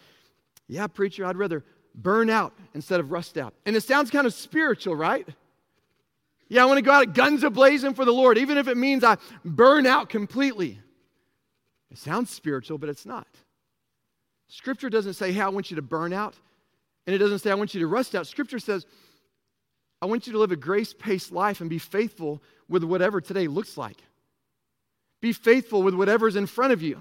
Yeah, 0.68 0.86
preacher, 0.86 1.26
I'd 1.26 1.36
rather 1.36 1.62
burn 1.94 2.30
out 2.30 2.52
instead 2.72 3.00
of 3.00 3.12
rust 3.12 3.36
out. 3.36 3.54
And 3.66 3.76
it 3.76 3.82
sounds 3.82 4.10
kind 4.10 4.26
of 4.26 4.34
spiritual, 4.34 4.96
right? 4.96 5.28
Yeah, 6.48 6.62
I 6.62 6.66
want 6.66 6.78
to 6.78 6.82
go 6.82 6.92
out 6.92 7.02
at 7.02 7.14
guns 7.14 7.42
ablazing 7.42 7.96
for 7.96 8.04
the 8.04 8.12
Lord, 8.12 8.38
even 8.38 8.58
if 8.58 8.68
it 8.68 8.76
means 8.76 9.04
I 9.04 9.16
burn 9.44 9.86
out 9.86 10.08
completely. 10.08 10.80
It 11.90 11.98
sounds 11.98 12.30
spiritual, 12.30 12.78
but 12.78 12.88
it's 12.88 13.06
not. 13.06 13.26
Scripture 14.48 14.90
doesn't 14.90 15.14
say, 15.14 15.32
Hey, 15.32 15.40
I 15.40 15.48
want 15.48 15.70
you 15.70 15.76
to 15.76 15.82
burn 15.82 16.12
out. 16.12 16.34
And 17.06 17.14
it 17.14 17.18
doesn't 17.18 17.40
say, 17.40 17.50
I 17.50 17.54
want 17.54 17.74
you 17.74 17.80
to 17.80 17.86
rust 17.86 18.14
out. 18.14 18.26
Scripture 18.26 18.58
says, 18.58 18.86
I 20.00 20.06
want 20.06 20.26
you 20.26 20.32
to 20.32 20.38
live 20.38 20.52
a 20.52 20.56
grace 20.56 20.94
paced 20.94 21.32
life 21.32 21.60
and 21.60 21.70
be 21.70 21.78
faithful 21.78 22.42
with 22.68 22.84
whatever 22.84 23.20
today 23.20 23.46
looks 23.46 23.76
like. 23.76 23.98
Be 25.20 25.32
faithful 25.32 25.82
with 25.82 25.94
whatever's 25.94 26.36
in 26.36 26.46
front 26.46 26.72
of 26.72 26.82
you. 26.82 27.00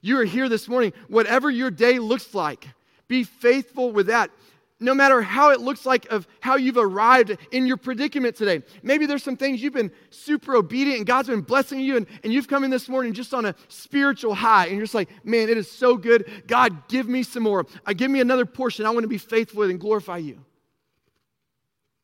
You 0.00 0.20
are 0.20 0.24
here 0.24 0.48
this 0.48 0.68
morning, 0.68 0.92
whatever 1.08 1.50
your 1.50 1.70
day 1.70 1.98
looks 1.98 2.34
like, 2.34 2.68
be 3.08 3.24
faithful 3.24 3.92
with 3.92 4.08
that 4.08 4.30
no 4.80 4.94
matter 4.94 5.22
how 5.22 5.50
it 5.50 5.60
looks 5.60 5.86
like 5.86 6.06
of 6.10 6.26
how 6.40 6.56
you've 6.56 6.76
arrived 6.76 7.36
in 7.52 7.66
your 7.66 7.76
predicament 7.76 8.36
today. 8.36 8.62
Maybe 8.82 9.06
there's 9.06 9.22
some 9.22 9.36
things 9.36 9.62
you've 9.62 9.72
been 9.72 9.92
super 10.10 10.56
obedient 10.56 10.98
and 10.98 11.06
God's 11.06 11.28
been 11.28 11.42
blessing 11.42 11.80
you 11.80 11.96
and, 11.96 12.06
and 12.22 12.32
you've 12.32 12.48
come 12.48 12.64
in 12.64 12.70
this 12.70 12.88
morning 12.88 13.12
just 13.12 13.32
on 13.32 13.46
a 13.46 13.54
spiritual 13.68 14.34
high 14.34 14.66
and 14.66 14.76
you're 14.76 14.84
just 14.84 14.94
like, 14.94 15.08
man, 15.24 15.48
it 15.48 15.56
is 15.56 15.70
so 15.70 15.96
good. 15.96 16.28
God, 16.46 16.88
give 16.88 17.08
me 17.08 17.22
some 17.22 17.44
more. 17.44 17.66
I 17.86 17.92
uh, 17.92 17.94
give 17.94 18.10
me 18.10 18.20
another 18.20 18.46
portion. 18.46 18.84
I 18.84 18.90
want 18.90 19.04
to 19.04 19.08
be 19.08 19.18
faithful 19.18 19.62
and 19.62 19.78
glorify 19.78 20.18
you. 20.18 20.44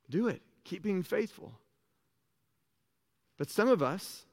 Do 0.08 0.28
it. 0.28 0.40
Keep 0.64 0.82
being 0.82 1.02
faithful. 1.02 1.52
But 3.36 3.50
some 3.50 3.68
of 3.68 3.82
us, 3.82 4.24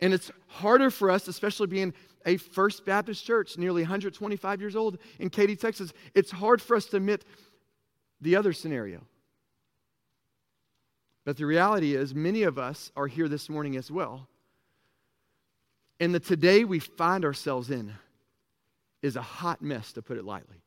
and 0.00 0.12
it's 0.12 0.30
harder 0.48 0.90
for 0.90 1.10
us, 1.10 1.28
especially 1.28 1.68
being 1.68 1.94
a 2.26 2.36
First 2.36 2.84
Baptist 2.84 3.24
church, 3.24 3.56
nearly 3.56 3.82
125 3.82 4.60
years 4.60 4.76
old 4.76 4.98
in 5.18 5.30
Katy, 5.30 5.56
Texas. 5.56 5.92
It's 6.14 6.30
hard 6.30 6.60
for 6.60 6.76
us 6.76 6.86
to 6.86 6.96
admit 6.96 7.24
the 8.20 8.36
other 8.36 8.52
scenario. 8.52 9.02
But 11.24 11.36
the 11.36 11.46
reality 11.46 11.94
is, 11.94 12.14
many 12.14 12.42
of 12.44 12.58
us 12.58 12.90
are 12.96 13.06
here 13.06 13.28
this 13.28 13.48
morning 13.48 13.76
as 13.76 13.90
well. 13.90 14.28
And 16.00 16.14
the 16.14 16.20
today 16.20 16.64
we 16.64 16.78
find 16.78 17.24
ourselves 17.24 17.70
in 17.70 17.92
is 19.02 19.16
a 19.16 19.22
hot 19.22 19.62
mess, 19.62 19.92
to 19.92 20.02
put 20.02 20.16
it 20.16 20.24
lightly. 20.24 20.62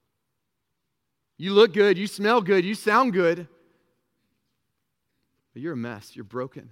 You 1.38 1.54
look 1.54 1.74
good, 1.74 1.98
you 1.98 2.08
smell 2.08 2.42
good, 2.42 2.64
you 2.64 2.76
sound 2.76 3.14
good, 3.14 3.48
but 5.54 5.62
you're 5.62 5.74
a 5.74 5.78
mess, 5.78 6.16
you're 6.16 6.24
broken. 6.24 6.70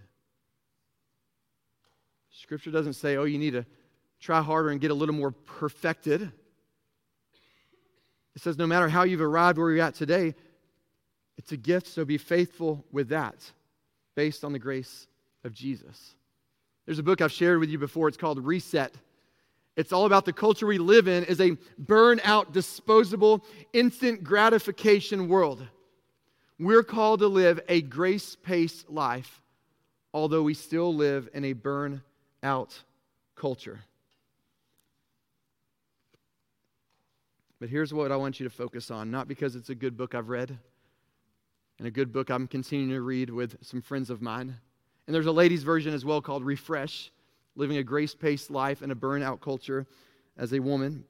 Scripture 2.32 2.72
doesn't 2.72 2.94
say, 2.94 3.18
oh, 3.18 3.24
you 3.24 3.38
need 3.38 3.52
to 3.52 3.66
try 4.20 4.42
harder 4.42 4.70
and 4.70 4.82
get 4.82 4.92
a 4.92 4.94
little 4.96 5.16
more 5.16 5.32
perfected. 5.32 6.22
It 8.36 8.42
says, 8.42 8.58
no 8.58 8.68
matter 8.68 8.88
how 8.88 9.04
you've 9.04 9.22
arrived 9.22 9.58
where 9.58 9.72
you're 9.72 9.84
at 9.84 9.96
today, 9.96 10.36
it's 11.38 11.52
a 11.52 11.58
gift, 11.58 11.88
so 11.88 12.06
be 12.06 12.18
faithful 12.18 12.86
with 12.92 13.10
that 13.10 13.36
based 14.16 14.44
on 14.44 14.54
the 14.54 14.60
grace 14.60 15.08
of 15.44 15.54
Jesus. 15.54 16.16
There's 16.86 17.00
a 17.00 17.04
book 17.04 17.22
I've 17.22 17.32
shared 17.32 17.60
with 17.60 17.70
you 17.70 17.78
before. 17.78 18.08
It's 18.08 18.18
called 18.18 18.44
Reset. 18.44 18.94
It's 19.78 19.94
all 19.94 20.06
about 20.06 20.26
the 20.26 20.34
culture 20.34 20.68
we 20.68 20.78
live 20.78 21.08
in 21.08 21.24
is 21.24 21.40
a 21.40 21.56
burn-out, 21.78 22.52
disposable, 22.52 23.46
instant 23.72 24.24
gratification 24.24 25.30
world. 25.30 25.66
We're 26.60 26.84
called 26.84 27.22
to 27.22 27.28
live 27.28 27.62
a 27.70 27.82
grace-paced 27.82 28.90
life, 28.90 29.42
although 30.14 30.44
we 30.44 30.54
still 30.54 30.94
live 30.94 31.30
in 31.34 31.46
a 31.46 31.54
burn-out 31.54 32.84
culture. 33.36 33.80
But 37.60 37.70
here's 37.70 37.94
what 37.94 38.12
I 38.12 38.16
want 38.16 38.40
you 38.40 38.46
to 38.46 38.50
focus 38.50 38.90
on, 38.90 39.12
not 39.12 39.28
because 39.28 39.56
it's 39.56 39.70
a 39.70 39.76
good 39.76 39.98
book 39.98 40.16
I've 40.16 40.30
read, 40.30 40.58
and 41.78 41.88
a 41.88 41.92
good 41.92 42.14
book 42.14 42.30
I'm 42.30 42.48
continuing 42.48 42.92
to 42.92 43.02
read 43.02 43.30
with 43.30 43.58
some 43.62 43.82
friends 43.82 44.10
of 44.10 44.22
mine. 44.22 44.56
And 45.08 45.16
there's 45.16 45.26
a 45.26 45.32
ladies' 45.32 45.64
version 45.64 45.94
as 45.94 46.06
well 46.06 46.22
called 46.22 46.44
Refresh 46.44 47.12
Living 47.56 47.78
a 47.78 47.84
Grace 47.84 48.16
Paced 48.16 48.50
Life 48.50 48.82
in 48.82 48.92
a 48.92 48.96
Burnout 48.96 49.42
Culture 49.42 49.86
as 50.38 50.54
a 50.54 50.60
Woman. 50.60 51.04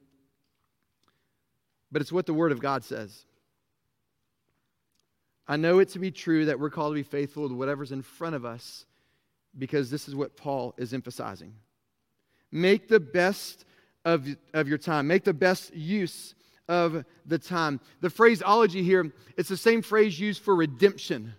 But 1.92 2.02
it's 2.02 2.12
what 2.12 2.26
the 2.26 2.34
Word 2.34 2.50
of 2.50 2.60
God 2.60 2.82
says. 2.82 3.24
I 5.46 5.56
know 5.56 5.78
it 5.78 5.90
to 5.90 5.98
be 5.98 6.10
true 6.10 6.46
that 6.46 6.58
we're 6.58 6.70
called 6.70 6.92
to 6.92 6.94
be 6.94 7.02
faithful 7.02 7.48
to 7.48 7.54
whatever's 7.54 7.92
in 7.92 8.02
front 8.02 8.34
of 8.34 8.44
us 8.44 8.86
because 9.58 9.90
this 9.90 10.08
is 10.08 10.14
what 10.14 10.36
Paul 10.36 10.74
is 10.76 10.94
emphasizing. 10.94 11.54
Make 12.52 12.88
the 12.88 13.00
best 13.00 13.64
of, 14.04 14.26
of 14.54 14.68
your 14.68 14.78
time, 14.78 15.06
make 15.06 15.24
the 15.24 15.34
best 15.34 15.74
use 15.74 16.34
of 16.70 17.04
the 17.26 17.38
time. 17.38 17.80
The 18.00 18.08
phraseology 18.08 18.82
here, 18.82 19.12
it's 19.36 19.48
the 19.48 19.56
same 19.56 19.82
phrase 19.82 20.18
used 20.18 20.40
for 20.40 20.54
redemption. 20.54 21.34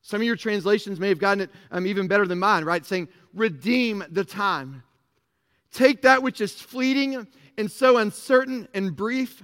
Some 0.00 0.20
of 0.20 0.26
your 0.26 0.36
translations 0.36 1.00
may 1.00 1.08
have 1.08 1.18
gotten 1.18 1.42
it 1.42 1.50
um, 1.72 1.86
even 1.86 2.06
better 2.06 2.26
than 2.26 2.38
mine, 2.38 2.64
right? 2.64 2.86
Saying, 2.86 3.08
redeem 3.34 4.04
the 4.10 4.24
time. 4.24 4.84
Take 5.72 6.02
that 6.02 6.22
which 6.22 6.40
is 6.40 6.52
fleeting 6.52 7.26
and 7.58 7.70
so 7.70 7.96
uncertain 7.96 8.68
and 8.72 8.94
brief 8.94 9.42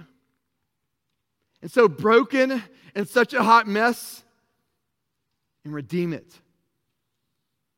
and 1.61 1.69
so 1.69 1.89
broken 1.89 2.63
and 2.95 3.07
such 3.07 3.33
a 3.33 3.43
hot 3.43 3.67
mess 3.67 4.23
and 5.65 5.73
redeem 5.73 6.13
it. 6.13 6.39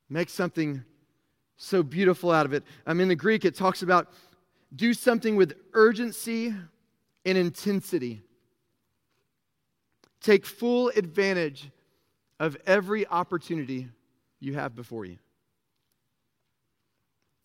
Make 0.07 0.29
something 0.29 0.83
so 1.57 1.81
beautiful 1.81 2.31
out 2.31 2.45
of 2.45 2.53
it. 2.53 2.63
Mean, 2.85 3.01
in 3.01 3.07
the 3.07 3.15
Greek, 3.15 3.43
it 3.43 3.55
talks 3.55 3.81
about 3.81 4.11
do 4.75 4.93
something 4.93 5.35
with 5.35 5.53
urgency 5.73 6.53
in 7.25 7.37
intensity. 7.37 8.21
Take 10.21 10.45
full 10.45 10.89
advantage 10.89 11.69
of 12.39 12.57
every 12.65 13.07
opportunity 13.07 13.87
you 14.39 14.53
have 14.55 14.75
before 14.75 15.05
you. 15.05 15.17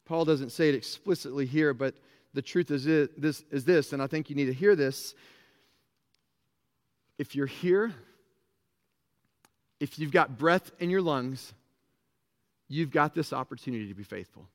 Paul 0.06 0.24
doesn't 0.24 0.50
say 0.50 0.68
it 0.68 0.74
explicitly 0.74 1.46
here, 1.46 1.74
but 1.74 1.94
the 2.32 2.42
truth 2.42 2.70
is, 2.70 2.84
this, 2.84 3.44
is 3.50 3.64
this, 3.64 3.92
and 3.92 4.02
I 4.02 4.06
think 4.06 4.30
you 4.30 4.36
need 4.36 4.46
to 4.46 4.52
hear 4.52 4.76
this. 4.76 5.14
If 7.18 7.34
you're 7.34 7.46
here, 7.46 7.94
if 9.80 9.98
you've 9.98 10.12
got 10.12 10.38
breath 10.38 10.70
in 10.78 10.90
your 10.90 11.02
lungs, 11.02 11.52
you've 12.68 12.90
got 12.90 13.14
this 13.14 13.32
opportunity 13.32 13.88
to 13.88 13.94
be 13.94 14.04
faithful. 14.04 14.46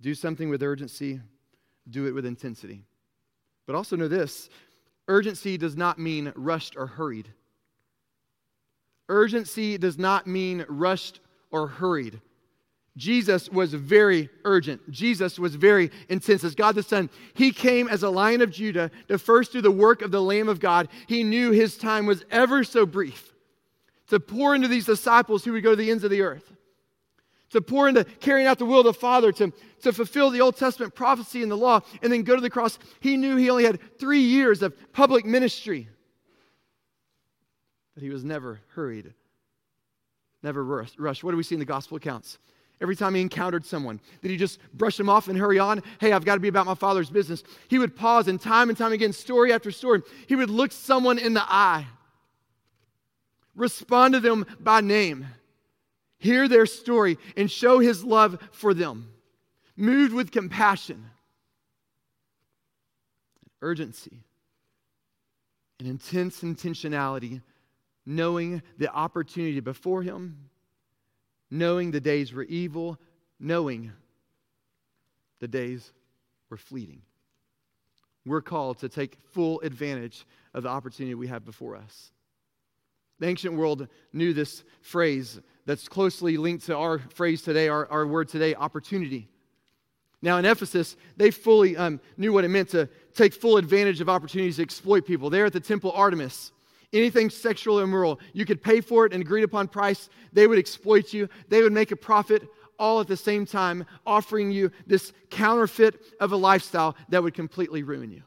Do 0.00 0.14
something 0.14 0.48
with 0.48 0.62
urgency 0.62 1.20
do 1.90 2.06
it 2.06 2.12
with 2.12 2.26
intensity. 2.26 2.84
But 3.66 3.76
also 3.76 3.96
know 3.96 4.08
this 4.08 4.48
urgency 5.06 5.56
does 5.56 5.76
not 5.76 5.98
mean 5.98 6.32
rushed 6.34 6.76
or 6.76 6.86
hurried. 6.86 7.28
Urgency 9.08 9.78
does 9.78 9.98
not 9.98 10.26
mean 10.26 10.66
rushed 10.68 11.20
or 11.50 11.66
hurried. 11.66 12.20
Jesus 12.96 13.48
was 13.48 13.72
very 13.72 14.28
urgent. 14.44 14.90
Jesus 14.90 15.38
was 15.38 15.54
very 15.54 15.90
intense. 16.08 16.42
As 16.42 16.54
God 16.54 16.74
the 16.74 16.82
Son, 16.82 17.08
He 17.34 17.52
came 17.52 17.88
as 17.88 18.02
a 18.02 18.10
lion 18.10 18.42
of 18.42 18.50
Judah 18.50 18.90
to 19.06 19.18
first 19.18 19.52
do 19.52 19.60
the 19.60 19.70
work 19.70 20.02
of 20.02 20.10
the 20.10 20.20
Lamb 20.20 20.48
of 20.48 20.60
God. 20.60 20.88
He 21.06 21.22
knew 21.22 21.52
His 21.52 21.78
time 21.78 22.06
was 22.06 22.24
ever 22.30 22.64
so 22.64 22.84
brief 22.84 23.32
to 24.08 24.18
pour 24.18 24.54
into 24.54 24.68
these 24.68 24.86
disciples 24.86 25.44
who 25.44 25.52
would 25.52 25.62
go 25.62 25.70
to 25.70 25.76
the 25.76 25.90
ends 25.90 26.04
of 26.04 26.10
the 26.10 26.22
earth 26.22 26.52
to 27.50 27.60
pour 27.60 27.88
into 27.88 28.04
carrying 28.04 28.46
out 28.46 28.58
the 28.58 28.66
will 28.66 28.80
of 28.80 28.86
the 28.86 28.92
Father, 28.92 29.32
to, 29.32 29.52
to 29.82 29.92
fulfill 29.92 30.30
the 30.30 30.40
Old 30.40 30.56
Testament 30.56 30.94
prophecy 30.94 31.42
and 31.42 31.50
the 31.50 31.56
law, 31.56 31.80
and 32.02 32.12
then 32.12 32.22
go 32.22 32.34
to 32.34 32.40
the 32.40 32.50
cross. 32.50 32.78
He 33.00 33.16
knew 33.16 33.36
he 33.36 33.50
only 33.50 33.64
had 33.64 33.80
three 33.98 34.20
years 34.20 34.62
of 34.62 34.74
public 34.92 35.24
ministry. 35.24 35.88
But 37.94 38.02
he 38.02 38.10
was 38.10 38.24
never 38.24 38.60
hurried, 38.74 39.12
never 40.42 40.62
rushed. 40.64 41.24
What 41.24 41.30
do 41.30 41.36
we 41.36 41.42
see 41.42 41.54
in 41.54 41.58
the 41.58 41.64
gospel 41.64 41.96
accounts? 41.96 42.38
Every 42.80 42.94
time 42.94 43.16
he 43.16 43.20
encountered 43.20 43.66
someone, 43.66 43.98
did 44.22 44.30
he 44.30 44.36
just 44.36 44.60
brush 44.72 44.96
them 44.96 45.08
off 45.08 45.26
and 45.26 45.36
hurry 45.36 45.58
on? 45.58 45.82
Hey, 46.00 46.12
I've 46.12 46.24
got 46.24 46.34
to 46.34 46.40
be 46.40 46.46
about 46.46 46.64
my 46.64 46.76
father's 46.76 47.10
business. 47.10 47.42
He 47.66 47.76
would 47.76 47.96
pause, 47.96 48.28
and 48.28 48.40
time 48.40 48.68
and 48.68 48.78
time 48.78 48.92
again, 48.92 49.12
story 49.12 49.52
after 49.52 49.72
story, 49.72 50.02
he 50.28 50.36
would 50.36 50.48
look 50.48 50.70
someone 50.70 51.18
in 51.18 51.34
the 51.34 51.42
eye, 51.42 51.86
respond 53.56 54.14
to 54.14 54.20
them 54.20 54.46
by 54.60 54.80
name 54.80 55.26
hear 56.18 56.48
their 56.48 56.66
story, 56.66 57.18
and 57.36 57.50
show 57.50 57.78
his 57.78 58.04
love 58.04 58.38
for 58.50 58.74
them, 58.74 59.10
moved 59.76 60.12
with 60.12 60.30
compassion, 60.30 61.04
urgency, 63.62 64.20
and 65.78 65.88
intense 65.88 66.40
intentionality, 66.40 67.40
knowing 68.04 68.62
the 68.78 68.92
opportunity 68.92 69.60
before 69.60 70.02
him, 70.02 70.48
knowing 71.50 71.90
the 71.90 72.00
days 72.00 72.32
were 72.32 72.44
evil, 72.44 72.98
knowing 73.38 73.92
the 75.40 75.48
days 75.48 75.92
were 76.50 76.56
fleeting. 76.56 77.02
We're 78.26 78.42
called 78.42 78.78
to 78.80 78.88
take 78.88 79.16
full 79.32 79.60
advantage 79.60 80.26
of 80.52 80.64
the 80.64 80.68
opportunity 80.68 81.14
we 81.14 81.28
have 81.28 81.44
before 81.44 81.76
us. 81.76 82.10
The 83.20 83.26
ancient 83.26 83.54
world 83.54 83.88
knew 84.12 84.32
this 84.32 84.64
phrase 84.80 85.40
that's 85.68 85.86
closely 85.86 86.38
linked 86.38 86.64
to 86.64 86.74
our 86.74 86.98
phrase 86.98 87.42
today, 87.42 87.68
our, 87.68 87.86
our 87.88 88.06
word 88.06 88.26
today, 88.26 88.54
opportunity. 88.54 89.28
Now, 90.22 90.38
in 90.38 90.46
Ephesus, 90.46 90.96
they 91.18 91.30
fully 91.30 91.76
um, 91.76 92.00
knew 92.16 92.32
what 92.32 92.46
it 92.46 92.48
meant 92.48 92.70
to 92.70 92.88
take 93.14 93.34
full 93.34 93.58
advantage 93.58 94.00
of 94.00 94.08
opportunities 94.08 94.56
to 94.56 94.62
exploit 94.62 95.04
people. 95.04 95.28
There 95.28 95.44
at 95.44 95.52
the 95.52 95.60
temple 95.60 95.92
Artemis, 95.92 96.52
anything 96.94 97.28
sexual 97.28 97.80
or 97.80 97.82
immoral, 97.82 98.18
you 98.32 98.46
could 98.46 98.62
pay 98.62 98.80
for 98.80 99.04
it 99.04 99.12
and 99.12 99.22
agreed 99.22 99.44
upon 99.44 99.68
price. 99.68 100.08
They 100.32 100.46
would 100.46 100.58
exploit 100.58 101.12
you, 101.12 101.28
they 101.50 101.60
would 101.60 101.74
make 101.74 101.90
a 101.90 101.96
profit 101.96 102.48
all 102.78 103.00
at 103.02 103.06
the 103.06 103.16
same 103.16 103.44
time, 103.44 103.84
offering 104.06 104.50
you 104.50 104.72
this 104.86 105.12
counterfeit 105.28 106.00
of 106.18 106.32
a 106.32 106.36
lifestyle 106.36 106.96
that 107.10 107.22
would 107.22 107.34
completely 107.34 107.82
ruin 107.82 108.10
you. 108.10 108.22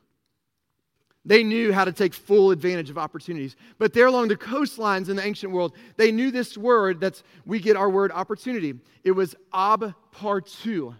They 1.23 1.43
knew 1.43 1.71
how 1.71 1.85
to 1.85 1.91
take 1.91 2.13
full 2.13 2.49
advantage 2.49 2.89
of 2.89 2.97
opportunities. 2.97 3.55
But 3.77 3.93
there 3.93 4.07
along 4.07 4.29
the 4.29 4.35
coastlines 4.35 5.07
in 5.07 5.15
the 5.15 5.23
ancient 5.23 5.51
world, 5.51 5.73
they 5.95 6.11
knew 6.11 6.31
this 6.31 6.57
word 6.57 6.99
that's 6.99 7.23
we 7.45 7.59
get 7.59 7.77
our 7.77 7.89
word 7.89 8.11
opportunity. 8.11 8.73
It 9.03 9.11
was 9.11 9.35
ab 9.53 9.93
partu. 10.15 10.95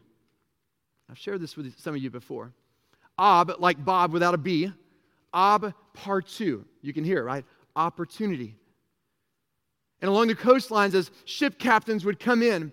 I've 1.09 1.17
shared 1.17 1.41
this 1.41 1.57
with 1.57 1.77
some 1.79 1.95
of 1.95 2.01
you 2.01 2.11
before. 2.11 2.53
Ob, 3.17 3.53
like 3.59 3.83
Bob 3.83 4.13
without 4.13 4.33
a 4.33 4.37
B, 4.37 4.71
ob 5.33 5.73
partu. 5.95 6.65
You 6.81 6.93
can 6.93 7.03
hear 7.03 7.19
it, 7.19 7.23
right? 7.23 7.45
Opportunity. 7.75 8.55
And 10.01 10.09
along 10.09 10.27
the 10.27 10.35
coastlines, 10.35 10.93
as 10.93 11.11
ship 11.25 11.57
captains 11.57 12.05
would 12.05 12.19
come 12.19 12.43
in, 12.43 12.71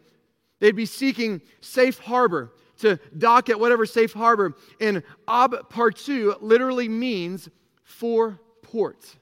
they'd 0.61 0.77
be 0.77 0.87
seeking 0.87 1.41
safe 1.61 1.99
harbor 1.99 2.53
to 2.79 2.99
dock 3.17 3.49
at 3.49 3.61
whatever 3.61 3.87
safe 3.87 4.13
harbor. 4.13 4.57
And 4.81 5.03
Ab 5.27 5.69
Partu 5.71 6.37
literally 6.41 6.89
means 6.89 7.49
for 7.85 8.41
port. 8.63 9.17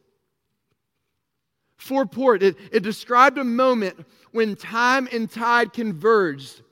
For 1.77 2.07
port. 2.07 2.43
It, 2.43 2.57
it 2.73 2.83
described 2.83 3.39
a 3.39 3.45
moment 3.45 4.05
when 4.33 4.57
time 4.57 5.09
and 5.13 5.31
tide 5.31 5.73
converged. 5.73 6.63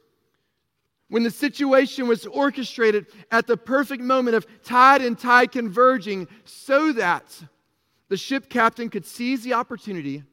When 1.09 1.23
the 1.23 1.31
situation 1.31 2.09
was 2.09 2.27
orchestrated 2.27 3.07
at 3.31 3.47
the 3.47 3.57
perfect 3.57 4.03
moment 4.03 4.37
of 4.37 4.47
tide 4.65 5.03
and 5.03 5.19
tide 5.19 5.53
converging, 5.53 6.27
so 6.45 6.93
that 6.93 7.25
the 8.09 8.17
ship 8.17 8.49
captain 8.49 8.89
could 8.89 9.07
seize 9.07 9.43
the 9.43 9.55
opportunity 9.55 10.25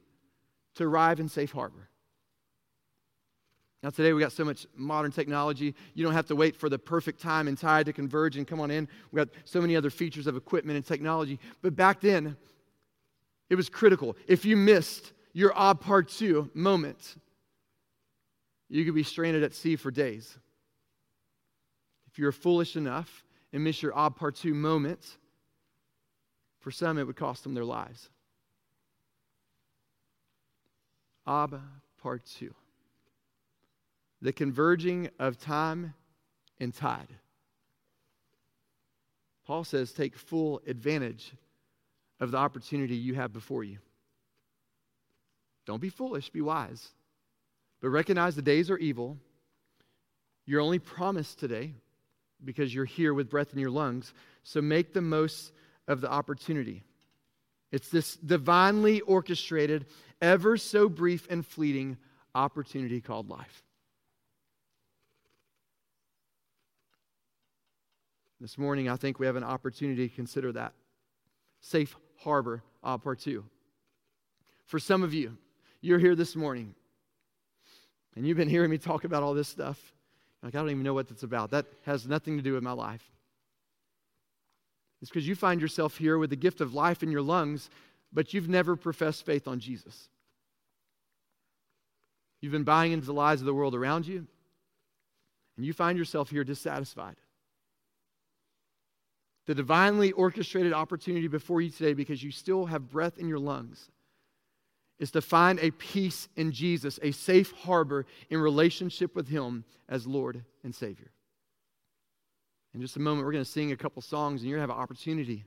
to 0.74 0.84
arrive 0.84 1.20
in 1.20 1.28
safe 1.28 1.52
harbor. 1.52 1.88
Now, 3.82 3.90
today 3.90 4.12
we 4.12 4.20
got 4.20 4.30
so 4.30 4.44
much 4.44 4.66
modern 4.76 5.10
technology. 5.10 5.74
You 5.94 6.04
don't 6.04 6.12
have 6.12 6.26
to 6.26 6.36
wait 6.36 6.54
for 6.54 6.68
the 6.68 6.78
perfect 6.78 7.20
time 7.20 7.48
and 7.48 7.58
tide 7.58 7.86
to 7.86 7.92
converge 7.92 8.36
and 8.36 8.46
come 8.46 8.60
on 8.60 8.70
in. 8.70 8.88
We 9.10 9.16
got 9.16 9.30
so 9.44 9.60
many 9.60 9.74
other 9.74 9.90
features 9.90 10.28
of 10.28 10.36
equipment 10.36 10.76
and 10.76 10.86
technology. 10.86 11.40
But 11.62 11.74
back 11.74 12.00
then, 12.00 12.36
it 13.50 13.56
was 13.56 13.68
critical. 13.68 14.16
If 14.28 14.44
you 14.44 14.56
missed 14.56 15.12
your 15.32 15.52
Ab 15.58 15.84
two 16.06 16.48
moment, 16.54 17.16
you 18.68 18.84
could 18.84 18.94
be 18.94 19.02
stranded 19.02 19.42
at 19.42 19.52
sea 19.52 19.74
for 19.74 19.90
days. 19.90 20.38
If 22.06 22.18
you 22.18 22.26
were 22.26 22.32
foolish 22.32 22.76
enough 22.76 23.24
and 23.52 23.64
miss 23.64 23.82
your 23.82 23.98
Ab 23.98 24.14
two 24.34 24.54
moment, 24.54 25.18
for 26.60 26.70
some 26.70 26.98
it 26.98 27.06
would 27.06 27.16
cost 27.16 27.42
them 27.42 27.54
their 27.54 27.64
lives. 27.64 28.10
Ab 31.26 31.60
Partu 32.00 32.52
the 34.22 34.32
converging 34.32 35.10
of 35.18 35.38
time 35.38 35.92
and 36.58 36.72
tide. 36.72 37.08
Paul 39.44 39.64
says, 39.64 39.92
take 39.92 40.16
full 40.16 40.62
advantage 40.66 41.32
of 42.20 42.30
the 42.30 42.38
opportunity 42.38 42.94
you 42.94 43.14
have 43.14 43.32
before 43.32 43.64
you. 43.64 43.78
Don't 45.66 45.82
be 45.82 45.88
foolish, 45.88 46.30
be 46.30 46.40
wise. 46.40 46.88
But 47.80 47.90
recognize 47.90 48.36
the 48.36 48.42
days 48.42 48.70
are 48.70 48.78
evil. 48.78 49.18
You're 50.46 50.60
only 50.60 50.78
promised 50.78 51.40
today 51.40 51.74
because 52.44 52.72
you're 52.72 52.84
here 52.84 53.12
with 53.12 53.28
breath 53.28 53.52
in 53.52 53.58
your 53.58 53.70
lungs. 53.70 54.14
So 54.44 54.62
make 54.62 54.94
the 54.94 55.00
most 55.00 55.52
of 55.88 56.00
the 56.00 56.10
opportunity. 56.10 56.84
It's 57.72 57.88
this 57.88 58.16
divinely 58.16 59.00
orchestrated, 59.00 59.86
ever 60.20 60.56
so 60.56 60.88
brief 60.88 61.26
and 61.28 61.44
fleeting 61.44 61.96
opportunity 62.34 63.00
called 63.00 63.28
life. 63.28 63.64
This 68.42 68.58
morning, 68.58 68.88
I 68.88 68.96
think 68.96 69.20
we 69.20 69.26
have 69.26 69.36
an 69.36 69.44
opportunity 69.44 70.08
to 70.08 70.14
consider 70.16 70.50
that. 70.50 70.72
Safe 71.60 71.94
harbor, 72.18 72.64
uh, 72.82 72.98
part 72.98 73.20
two. 73.20 73.44
For 74.66 74.80
some 74.80 75.04
of 75.04 75.14
you, 75.14 75.36
you're 75.80 76.00
here 76.00 76.16
this 76.16 76.34
morning 76.34 76.74
and 78.16 78.26
you've 78.26 78.36
been 78.36 78.48
hearing 78.48 78.68
me 78.68 78.78
talk 78.78 79.04
about 79.04 79.22
all 79.22 79.32
this 79.32 79.46
stuff. 79.46 79.78
Like, 80.42 80.56
I 80.56 80.58
don't 80.58 80.70
even 80.70 80.82
know 80.82 80.92
what 80.92 81.08
that's 81.08 81.22
about. 81.22 81.52
That 81.52 81.66
has 81.86 82.08
nothing 82.08 82.36
to 82.36 82.42
do 82.42 82.54
with 82.54 82.64
my 82.64 82.72
life. 82.72 83.12
It's 85.00 85.08
because 85.08 85.28
you 85.28 85.36
find 85.36 85.60
yourself 85.60 85.96
here 85.96 86.18
with 86.18 86.30
the 86.30 86.36
gift 86.36 86.60
of 86.60 86.74
life 86.74 87.04
in 87.04 87.12
your 87.12 87.22
lungs, 87.22 87.70
but 88.12 88.34
you've 88.34 88.48
never 88.48 88.74
professed 88.74 89.24
faith 89.24 89.46
on 89.46 89.60
Jesus. 89.60 90.08
You've 92.40 92.50
been 92.50 92.64
buying 92.64 92.90
into 92.90 93.06
the 93.06 93.14
lies 93.14 93.38
of 93.38 93.46
the 93.46 93.54
world 93.54 93.76
around 93.76 94.04
you, 94.04 94.26
and 95.56 95.64
you 95.64 95.72
find 95.72 95.96
yourself 95.96 96.30
here 96.30 96.42
dissatisfied 96.42 97.14
the 99.46 99.54
divinely 99.54 100.12
orchestrated 100.12 100.72
opportunity 100.72 101.28
before 101.28 101.60
you 101.60 101.70
today 101.70 101.94
because 101.94 102.22
you 102.22 102.30
still 102.30 102.66
have 102.66 102.90
breath 102.90 103.18
in 103.18 103.28
your 103.28 103.38
lungs 103.38 103.90
is 104.98 105.10
to 105.10 105.20
find 105.20 105.58
a 105.58 105.72
peace 105.72 106.28
in 106.36 106.52
Jesus, 106.52 107.00
a 107.02 107.10
safe 107.10 107.50
harbor 107.52 108.06
in 108.30 108.38
relationship 108.38 109.16
with 109.16 109.26
Him 109.28 109.64
as 109.88 110.06
Lord 110.06 110.44
and 110.62 110.72
Savior. 110.72 111.10
In 112.72 112.80
just 112.80 112.96
a 112.96 113.00
moment, 113.00 113.26
we're 113.26 113.32
going 113.32 113.44
to 113.44 113.50
sing 113.50 113.72
a 113.72 113.76
couple 113.76 114.00
songs, 114.00 114.40
and 114.40 114.48
you're 114.48 114.58
going 114.58 114.68
to 114.68 114.72
have 114.72 114.78
an 114.78 114.82
opportunity 114.82 115.44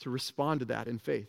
to 0.00 0.10
respond 0.10 0.60
to 0.60 0.66
that 0.66 0.88
in 0.88 0.98
faith. 0.98 1.28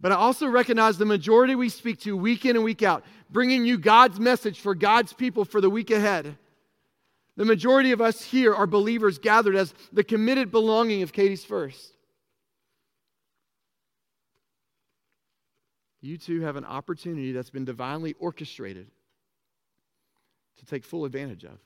But 0.00 0.12
I 0.12 0.16
also 0.16 0.48
recognize 0.48 0.98
the 0.98 1.04
majority 1.04 1.54
we 1.54 1.68
speak 1.68 2.00
to 2.00 2.16
week 2.16 2.44
in 2.44 2.56
and 2.56 2.64
week 2.64 2.82
out, 2.82 3.04
bringing 3.30 3.64
you 3.64 3.78
God's 3.78 4.18
message 4.18 4.60
for 4.60 4.74
God's 4.74 5.12
people 5.12 5.44
for 5.44 5.60
the 5.60 5.70
week 5.70 5.90
ahead 5.90 6.36
the 7.38 7.44
majority 7.44 7.92
of 7.92 8.00
us 8.00 8.20
here 8.20 8.52
are 8.52 8.66
believers 8.66 9.18
gathered 9.18 9.54
as 9.54 9.72
the 9.92 10.02
committed 10.02 10.50
belonging 10.50 11.02
of 11.02 11.12
Katy's 11.12 11.44
First. 11.44 11.92
You 16.00 16.18
too 16.18 16.40
have 16.40 16.56
an 16.56 16.64
opportunity 16.64 17.30
that's 17.30 17.50
been 17.50 17.64
divinely 17.64 18.16
orchestrated 18.18 18.88
to 20.58 20.66
take 20.66 20.84
full 20.84 21.04
advantage 21.04 21.44
of. 21.44 21.58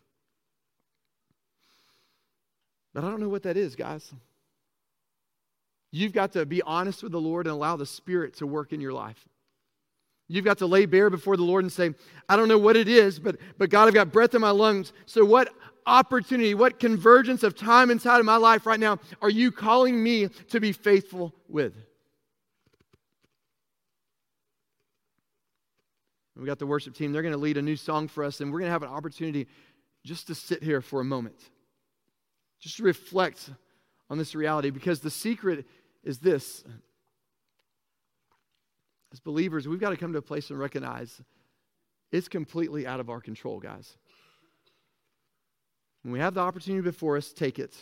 But 2.93 3.05
I 3.05 3.11
don't 3.11 3.21
know 3.21 3.31
what 3.31 3.45
that 3.45 3.57
is, 3.57 3.75
guys. 3.75 4.13
You've 5.91 6.13
got 6.13 6.33
to 6.33 6.45
be 6.45 6.61
honest 6.61 7.03
with 7.03 7.13
the 7.13 7.21
Lord 7.21 7.47
and 7.47 7.55
allow 7.55 7.77
the 7.77 7.87
Spirit 7.87 8.35
to 8.37 8.47
work 8.47 8.75
in 8.75 8.81
your 8.83 8.93
life. 8.93 9.27
You've 10.33 10.47
got 10.47 10.57
to 10.59 10.67
lay 10.67 10.87
bare 10.87 11.11
before 11.11 11.37
the 11.37 11.43
Lord 11.43 11.63
and 11.63 11.71
say, 11.71 11.93
I 12.27 12.37
don't 12.37 12.49
know 12.49 12.57
what 12.57 12.75
it 12.75 12.89
is, 12.89 13.19
but, 13.19 13.37
but 13.59 13.69
God, 13.69 13.87
I've 13.87 13.93
got 13.93 14.11
breath 14.11 14.35
in 14.35 14.41
my 14.41 14.49
lungs. 14.49 14.95
So, 15.05 15.27
what 15.27 15.53
opportunity, 15.85 16.55
what 16.55 16.81
convergence 16.81 17.43
of 17.43 17.55
time 17.55 17.91
inside 17.91 18.19
of 18.19 18.25
my 18.25 18.37
life 18.37 18.65
right 18.65 18.81
now 18.81 18.99
are 19.21 19.29
you 19.29 19.53
calling 19.53 20.03
me 20.03 20.29
to 20.49 20.59
be 20.59 20.73
faithful 20.73 21.35
with? 21.49 21.75
We 26.35 26.47
got 26.47 26.59
the 26.59 26.67
worship 26.67 26.95
team. 26.95 27.13
They're 27.13 27.21
going 27.21 27.35
to 27.35 27.39
lead 27.39 27.59
a 27.59 27.63
new 27.63 27.77
song 27.77 28.09
for 28.09 28.25
us, 28.25 28.41
and 28.41 28.51
we're 28.51 28.61
going 28.61 28.71
to 28.71 28.73
have 28.73 28.83
an 28.83 28.89
opportunity 28.89 29.47
just 30.03 30.29
to 30.29 30.35
sit 30.35 30.63
here 30.63 30.81
for 30.81 31.03
a 31.03 31.05
moment, 31.05 31.37
just 32.59 32.79
to 32.79 32.85
reflect 32.85 33.51
on 34.09 34.17
this 34.17 34.35
reality, 34.35 34.71
because 34.71 35.01
the 35.01 35.11
secret 35.11 35.67
is 36.03 36.21
this. 36.21 36.65
As 39.13 39.21
believers, 39.21 39.69
we've 39.69 39.81
got 39.81 39.91
to 39.91 39.97
come 39.97 40.13
to 40.13 40.19
a 40.19 40.23
place 40.23 40.51
and 40.51 40.59
recognize 40.59 41.21
it's 42.11 42.29
completely 42.29 42.87
out 42.87 43.01
of 43.01 43.11
our 43.11 43.21
control, 43.21 43.61
guys. 43.61 43.97
When 46.03 46.13
we 46.13 46.19
have 46.19 46.35
the 46.35 46.41
opportunity 46.41 46.83
before 46.83 47.17
us, 47.17 47.33
take 47.33 47.59
it. 47.59 47.75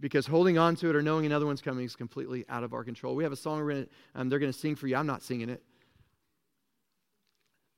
Because 0.00 0.26
holding 0.26 0.58
on 0.58 0.76
to 0.76 0.90
it 0.90 0.96
or 0.96 1.02
knowing 1.02 1.26
another 1.26 1.46
one's 1.46 1.60
coming 1.60 1.84
is 1.84 1.96
completely 1.96 2.44
out 2.48 2.64
of 2.64 2.72
our 2.72 2.84
control. 2.84 3.14
We 3.14 3.24
have 3.24 3.32
a 3.32 3.36
song 3.36 3.60
gonna, 3.60 3.86
um, 4.14 4.28
they're 4.28 4.38
going 4.38 4.52
to 4.52 4.58
sing 4.58 4.76
for 4.76 4.86
you. 4.86 4.96
I'm 4.96 5.06
not 5.06 5.22
singing 5.22 5.48
it. 5.48 5.62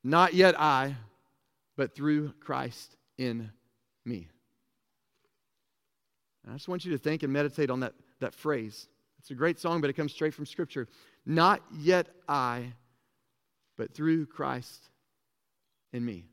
Not 0.03 0.35
yet 0.35 0.59
I, 0.59 0.97
but 1.77 1.95
through 1.95 2.33
Christ 2.41 2.97
in 3.19 3.51
me. 4.05 4.29
And 6.45 6.53
I 6.53 6.57
just 6.57 6.69
want 6.69 6.85
you 6.85 6.93
to 6.93 6.99
think 6.99 7.23
and 7.23 7.33
meditate 7.33 7.71
on 7.71 7.81
that, 7.81 7.95
that 8.21 8.35
phrase. 8.35 8.89
It's 9.19 9.31
a 9.31 9.35
great 9.35 9.59
song, 9.59 9.81
but 9.81 9.91
it 9.91 9.95
comes 9.95 10.13
straight 10.13 10.33
from 10.33 10.47
Scripture. 10.47 10.89
Not 11.31 11.63
yet 11.79 12.09
I, 12.27 12.73
but 13.77 13.93
through 13.93 14.25
Christ 14.25 14.89
in 15.93 16.03
me. 16.03 16.25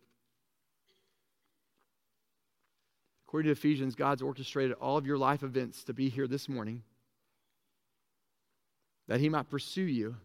According 3.27 3.47
to 3.47 3.51
Ephesians, 3.51 3.93
God's 3.95 4.21
orchestrated 4.21 4.77
all 4.79 4.95
of 4.95 5.05
your 5.05 5.17
life 5.17 5.43
events 5.43 5.83
to 5.83 5.93
be 5.93 6.07
here 6.07 6.27
this 6.27 6.47
morning 6.47 6.81
that 9.09 9.19
He 9.19 9.27
might 9.27 9.49
pursue 9.49 9.81
you 9.81 10.15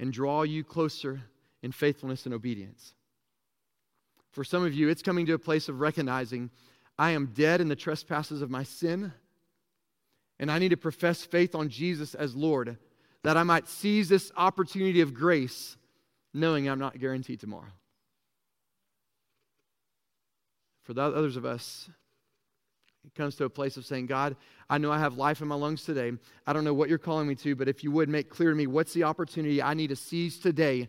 and 0.00 0.12
draw 0.12 0.42
you 0.42 0.64
closer 0.64 1.20
in 1.62 1.70
faithfulness 1.70 2.24
and 2.24 2.34
obedience. 2.34 2.94
For 4.32 4.42
some 4.42 4.64
of 4.64 4.74
you, 4.74 4.88
it's 4.88 5.02
coming 5.02 5.24
to 5.26 5.34
a 5.34 5.38
place 5.38 5.68
of 5.68 5.78
recognizing 5.78 6.50
I 6.98 7.12
am 7.12 7.26
dead 7.26 7.60
in 7.60 7.68
the 7.68 7.76
trespasses 7.76 8.42
of 8.42 8.50
my 8.50 8.64
sin, 8.64 9.12
and 10.40 10.50
I 10.50 10.58
need 10.58 10.70
to 10.70 10.76
profess 10.76 11.22
faith 11.22 11.54
on 11.54 11.68
Jesus 11.68 12.16
as 12.16 12.34
Lord 12.34 12.76
that 13.24 13.36
I 13.36 13.42
might 13.42 13.68
seize 13.68 14.08
this 14.08 14.30
opportunity 14.36 15.00
of 15.00 15.12
grace, 15.12 15.76
knowing 16.32 16.68
I'm 16.68 16.78
not 16.78 16.98
guaranteed 16.98 17.40
tomorrow. 17.40 17.72
For 20.84 20.94
the 20.94 21.02
others 21.02 21.36
of 21.36 21.44
us, 21.44 21.90
it 23.04 23.14
comes 23.14 23.34
to 23.36 23.44
a 23.44 23.50
place 23.50 23.76
of 23.76 23.84
saying, 23.84 24.06
God, 24.06 24.36
I 24.70 24.78
know 24.78 24.92
I 24.92 24.98
have 24.98 25.18
life 25.18 25.40
in 25.40 25.48
my 25.48 25.56
lungs 25.56 25.84
today. 25.84 26.12
I 26.46 26.52
don't 26.52 26.64
know 26.64 26.74
what 26.74 26.88
you're 26.88 26.98
calling 26.98 27.26
me 27.26 27.34
to, 27.36 27.56
but 27.56 27.68
if 27.68 27.82
you 27.82 27.90
would 27.90 28.08
make 28.08 28.30
clear 28.30 28.50
to 28.50 28.56
me 28.56 28.66
what's 28.66 28.92
the 28.92 29.02
opportunity 29.02 29.60
I 29.60 29.74
need 29.74 29.88
to 29.88 29.96
seize 29.96 30.38
today 30.38 30.88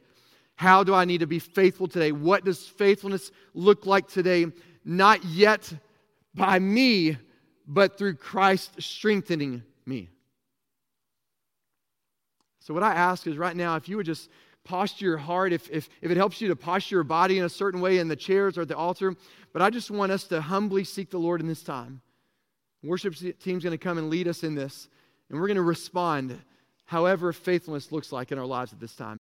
how 0.55 0.83
do 0.83 0.93
I 0.93 1.05
need 1.05 1.19
to 1.19 1.27
be 1.27 1.39
faithful 1.39 1.87
today? 1.87 2.11
What 2.11 2.45
does 2.45 2.65
faithfulness 2.65 3.31
look 3.53 3.85
like 3.85 4.07
today? 4.07 4.47
Not 4.83 5.23
yet 5.25 5.71
by 6.33 6.59
me, 6.59 7.17
but 7.67 7.97
through 7.97 8.15
Christ 8.15 8.81
strengthening 8.81 9.63
me. 9.85 10.09
So, 12.65 12.73
what 12.73 12.81
I 12.81 12.95
ask 12.95 13.27
is 13.27 13.37
right 13.37 13.55
now, 13.55 13.75
if 13.75 13.87
you 13.87 13.95
would 13.97 14.07
just 14.07 14.27
posture 14.63 15.05
your 15.05 15.17
heart, 15.17 15.53
if, 15.53 15.69
if, 15.69 15.87
if 16.01 16.09
it 16.09 16.17
helps 16.17 16.41
you 16.41 16.47
to 16.47 16.55
posture 16.55 16.95
your 16.95 17.03
body 17.03 17.37
in 17.37 17.45
a 17.45 17.49
certain 17.49 17.79
way 17.79 17.99
in 17.99 18.07
the 18.07 18.15
chairs 18.15 18.57
or 18.57 18.63
at 18.63 18.67
the 18.67 18.75
altar, 18.75 19.13
but 19.53 19.61
I 19.61 19.69
just 19.69 19.91
want 19.91 20.11
us 20.11 20.23
to 20.29 20.41
humbly 20.41 20.83
seek 20.83 21.11
the 21.11 21.19
Lord 21.19 21.41
in 21.41 21.47
this 21.47 21.61
time. 21.61 22.01
Worship 22.81 23.13
team's 23.39 23.63
going 23.63 23.69
to 23.69 23.77
come 23.77 23.99
and 23.99 24.09
lead 24.09 24.27
us 24.27 24.43
in 24.43 24.55
this, 24.55 24.89
and 25.29 25.39
we're 25.39 25.45
going 25.45 25.57
to 25.57 25.61
respond 25.61 26.41
however 26.85 27.31
faithfulness 27.33 27.91
looks 27.91 28.11
like 28.11 28.31
in 28.31 28.39
our 28.39 28.47
lives 28.47 28.73
at 28.73 28.79
this 28.79 28.95
time. 28.95 29.19